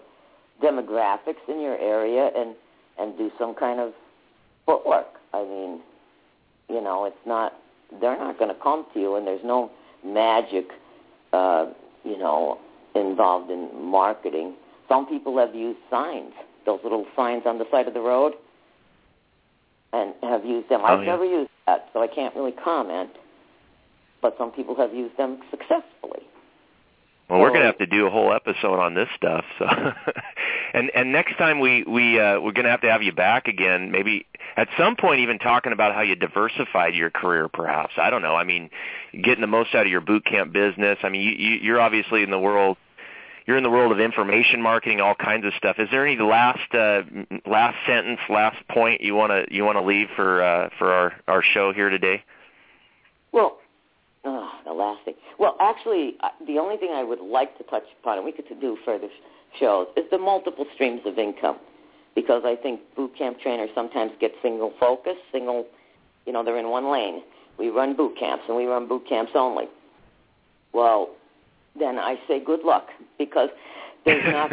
demographics 0.62 1.48
in 1.48 1.60
your 1.60 1.78
area 1.78 2.30
and 2.36 2.54
and 2.98 3.16
do 3.16 3.30
some 3.38 3.54
kind 3.54 3.80
of 3.80 3.92
footwork. 4.66 5.06
I 5.32 5.44
mean, 5.44 5.80
you 6.68 6.82
know, 6.82 7.04
it's 7.04 7.26
not 7.26 7.54
they're 8.00 8.18
not 8.18 8.38
going 8.38 8.54
to 8.54 8.60
come 8.60 8.86
to 8.92 9.00
you, 9.00 9.16
and 9.16 9.26
there's 9.26 9.44
no 9.44 9.70
magic, 10.04 10.66
uh, 11.32 11.66
you 12.04 12.18
know, 12.18 12.58
involved 12.96 13.50
in 13.52 13.70
marketing. 13.80 14.54
Some 14.88 15.06
people 15.06 15.38
have 15.38 15.54
used 15.54 15.78
signs, 15.90 16.32
those 16.66 16.80
little 16.82 17.06
signs 17.14 17.44
on 17.46 17.58
the 17.58 17.66
side 17.70 17.86
of 17.86 17.94
the 17.94 18.00
road, 18.00 18.32
and 19.92 20.12
have 20.22 20.44
used 20.44 20.68
them. 20.68 20.80
Oh, 20.82 20.86
I've 20.86 21.04
yeah. 21.04 21.12
never 21.12 21.24
used 21.24 21.51
that, 21.66 21.88
so 21.92 22.02
I 22.02 22.06
can't 22.06 22.34
really 22.34 22.52
comment. 22.52 23.10
But 24.20 24.36
some 24.38 24.52
people 24.52 24.76
have 24.76 24.94
used 24.94 25.16
them 25.16 25.40
successfully. 25.50 26.22
Well, 27.28 27.40
we're 27.40 27.48
going 27.48 27.60
to 27.60 27.66
have 27.66 27.78
to 27.78 27.86
do 27.86 28.06
a 28.06 28.10
whole 28.10 28.32
episode 28.32 28.78
on 28.78 28.94
this 28.94 29.08
stuff. 29.16 29.44
So, 29.58 29.66
and 30.74 30.90
and 30.94 31.12
next 31.12 31.38
time 31.38 31.60
we 31.60 31.82
we 31.84 32.20
uh, 32.20 32.38
we're 32.40 32.52
going 32.52 32.64
to 32.64 32.70
have 32.70 32.82
to 32.82 32.90
have 32.90 33.02
you 33.02 33.12
back 33.12 33.48
again. 33.48 33.90
Maybe 33.90 34.26
at 34.56 34.68
some 34.76 34.96
point, 34.96 35.20
even 35.20 35.38
talking 35.38 35.72
about 35.72 35.94
how 35.94 36.02
you 36.02 36.14
diversified 36.14 36.94
your 36.94 37.10
career. 37.10 37.48
Perhaps 37.48 37.94
I 37.96 38.10
don't 38.10 38.20
know. 38.22 38.36
I 38.36 38.44
mean, 38.44 38.68
getting 39.12 39.40
the 39.40 39.46
most 39.46 39.74
out 39.74 39.86
of 39.86 39.90
your 39.90 40.02
boot 40.02 40.26
camp 40.26 40.52
business. 40.52 40.98
I 41.02 41.08
mean, 41.08 41.22
you, 41.22 41.30
you 41.30 41.54
you're 41.62 41.80
obviously 41.80 42.22
in 42.22 42.30
the 42.30 42.38
world. 42.38 42.76
You're 43.46 43.56
in 43.56 43.62
the 43.64 43.70
world 43.70 43.92
of 43.92 44.00
information 44.00 44.62
marketing, 44.62 45.00
all 45.00 45.14
kinds 45.14 45.44
of 45.44 45.52
stuff. 45.56 45.76
Is 45.78 45.88
there 45.90 46.06
any 46.06 46.20
last 46.20 46.74
uh, 46.74 47.02
last 47.46 47.76
sentence, 47.86 48.20
last 48.28 48.56
point 48.68 49.00
you 49.00 49.14
want 49.14 49.32
to 49.32 49.54
you 49.54 49.64
want 49.64 49.78
to 49.78 49.82
leave 49.82 50.08
for 50.14 50.42
uh, 50.42 50.68
for 50.78 50.92
our 50.92 51.12
our 51.26 51.42
show 51.42 51.72
here 51.72 51.88
today? 51.88 52.24
Well, 53.32 53.58
Oh, 54.24 54.50
the 54.64 54.72
last 54.72 55.04
thing. 55.04 55.14
Well, 55.38 55.56
actually, 55.60 56.14
uh, 56.20 56.28
the 56.46 56.58
only 56.58 56.76
thing 56.76 56.90
I 56.92 57.02
would 57.02 57.20
like 57.20 57.58
to 57.58 57.64
touch 57.64 57.82
upon, 58.00 58.18
and 58.18 58.24
we 58.24 58.30
could 58.32 58.44
do 58.60 58.78
further 58.84 59.08
shows, 59.58 59.88
is 59.96 60.04
the 60.10 60.18
multiple 60.18 60.64
streams 60.74 61.00
of 61.06 61.18
income. 61.18 61.58
Because 62.14 62.42
I 62.44 62.56
think 62.56 62.80
boot 62.94 63.16
camp 63.16 63.40
trainers 63.40 63.70
sometimes 63.74 64.12
get 64.20 64.32
single 64.42 64.72
focus, 64.78 65.16
single, 65.32 65.66
you 66.26 66.32
know, 66.32 66.44
they're 66.44 66.58
in 66.58 66.68
one 66.68 66.90
lane. 66.92 67.22
We 67.58 67.70
run 67.70 67.96
boot 67.96 68.16
camps, 68.18 68.44
and 68.48 68.56
we 68.56 68.66
run 68.66 68.86
boot 68.86 69.08
camps 69.08 69.32
only. 69.34 69.64
Well, 70.72 71.10
then 71.78 71.98
I 71.98 72.16
say 72.28 72.42
good 72.44 72.60
luck, 72.64 72.88
because 73.18 73.48
there's 74.04 74.24
not, 74.32 74.52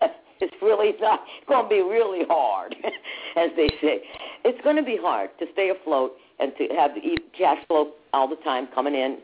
it's 0.40 0.54
really 0.62 0.94
not 1.00 1.20
going 1.46 1.64
to 1.64 1.68
be 1.68 1.82
really 1.82 2.24
hard, 2.28 2.74
as 3.36 3.50
they 3.56 3.68
say. 3.80 4.02
It's 4.44 4.62
going 4.62 4.76
to 4.76 4.82
be 4.82 4.98
hard 5.00 5.30
to 5.38 5.46
stay 5.52 5.70
afloat 5.70 6.12
and 6.40 6.52
to 6.58 6.68
have 6.76 6.92
the 6.94 7.18
cash 7.36 7.64
flow 7.66 7.92
all 8.12 8.28
the 8.28 8.36
time 8.36 8.68
coming 8.74 8.94
in 8.94 9.18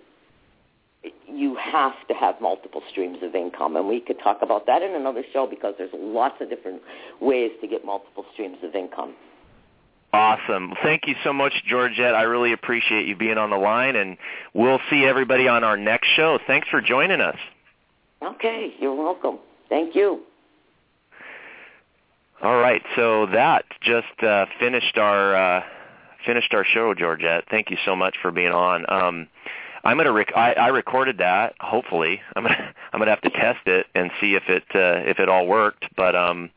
you 1.27 1.57
have 1.57 1.93
to 2.09 2.15
have 2.15 2.41
multiple 2.41 2.83
streams 2.91 3.19
of 3.23 3.35
income, 3.35 3.77
and 3.77 3.89
we 3.89 4.01
could 4.01 4.19
talk 4.21 4.39
about 4.43 4.67
that 4.67 4.83
in 4.83 4.95
another 4.95 5.23
show 5.33 5.47
because 5.47 5.75
there's 5.79 5.91
lots 5.93 6.37
of 6.41 6.49
different 6.49 6.81
ways 7.21 7.51
to 7.61 7.67
get 7.67 7.85
multiple 7.85 8.25
streams 8.33 8.59
of 8.63 8.75
income. 8.75 9.15
Awesome. 10.15 10.75
Thank 10.81 11.09
you 11.09 11.17
so 11.25 11.33
much, 11.33 11.53
Georgette. 11.67 12.15
I 12.15 12.23
really 12.23 12.53
appreciate 12.53 13.09
you 13.09 13.17
being 13.17 13.37
on 13.37 13.51
the 13.51 13.57
line, 13.57 13.97
and 13.97 14.17
we'll 14.53 14.79
see 14.89 15.05
everybody 15.05 15.49
on 15.49 15.65
our 15.65 15.77
next 15.77 16.07
show. 16.15 16.39
Thanks 16.47 16.69
for 16.69 16.81
joining 16.81 17.21
us. 17.21 17.37
Okay, 18.23 18.75
you're 18.79 18.95
welcome. 18.95 19.41
Thank 19.69 19.97
you. 19.97 20.21
All 22.41 22.57
right, 22.61 22.83
so 22.95 23.27
that 23.27 23.65
just 23.81 24.23
uh, 24.23 24.47
finished 24.61 24.97
our 24.99 25.35
uh, 25.35 25.63
finished 26.25 26.55
our 26.55 26.65
show, 26.65 26.95
Georgette. 26.95 27.45
Thank 27.51 27.71
you 27.71 27.77
so 27.85 27.97
much 27.97 28.15
for 28.23 28.31
being 28.31 28.53
on. 28.53 28.85
Um, 28.89 29.27
I'm 29.83 29.97
gonna 29.97 30.13
rec- 30.13 30.37
I, 30.37 30.53
I 30.53 30.69
recorded 30.69 31.19
that. 31.19 31.55
Hopefully, 31.59 32.21
I'm 32.37 32.45
gonna 32.45 32.75
I'm 32.93 33.01
gonna 33.01 33.11
have 33.11 33.21
to 33.23 33.31
test 33.31 33.67
it 33.67 33.87
and 33.97 34.13
see 34.21 34.37
if 34.37 34.45
it 34.49 34.63
uh, 34.77 35.09
if 35.09 35.19
it 35.19 35.29
all 35.29 35.49
worked. 35.49 35.87
But 35.97 36.15
um, 36.15 36.51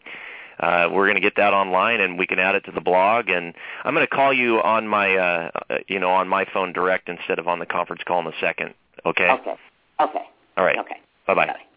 uh, 0.60 0.90
we're 0.92 1.08
gonna 1.08 1.20
get 1.20 1.36
that 1.38 1.54
online 1.54 2.02
and 2.02 2.18
we 2.18 2.28
can 2.28 2.40
add 2.40 2.56
it 2.56 2.66
to 2.66 2.72
the 2.72 2.82
blog. 2.82 3.30
And 3.30 3.54
I'm 3.84 3.94
gonna 3.94 4.08
call 4.08 4.34
you 4.34 4.62
on 4.62 4.88
my 4.88 5.16
uh, 5.16 5.52
you 5.88 6.00
know 6.00 6.12
on 6.12 6.28
my 6.28 6.46
phone 6.54 6.74
direct 6.74 7.10
instead 7.10 7.40
of 7.40 7.48
on 7.48 7.60
the 7.60 7.66
conference 7.66 8.02
call 8.06 8.20
in 8.22 8.28
a 8.28 8.40
second. 8.40 8.74
Okay. 9.06 9.30
Okay. 9.30 9.56
Okay. 10.00 10.26
All 10.58 10.66
right. 10.66 10.78
Okay. 10.80 10.98
Bye 11.26 11.36
bye. 11.36 11.46
Bye. 11.48 11.77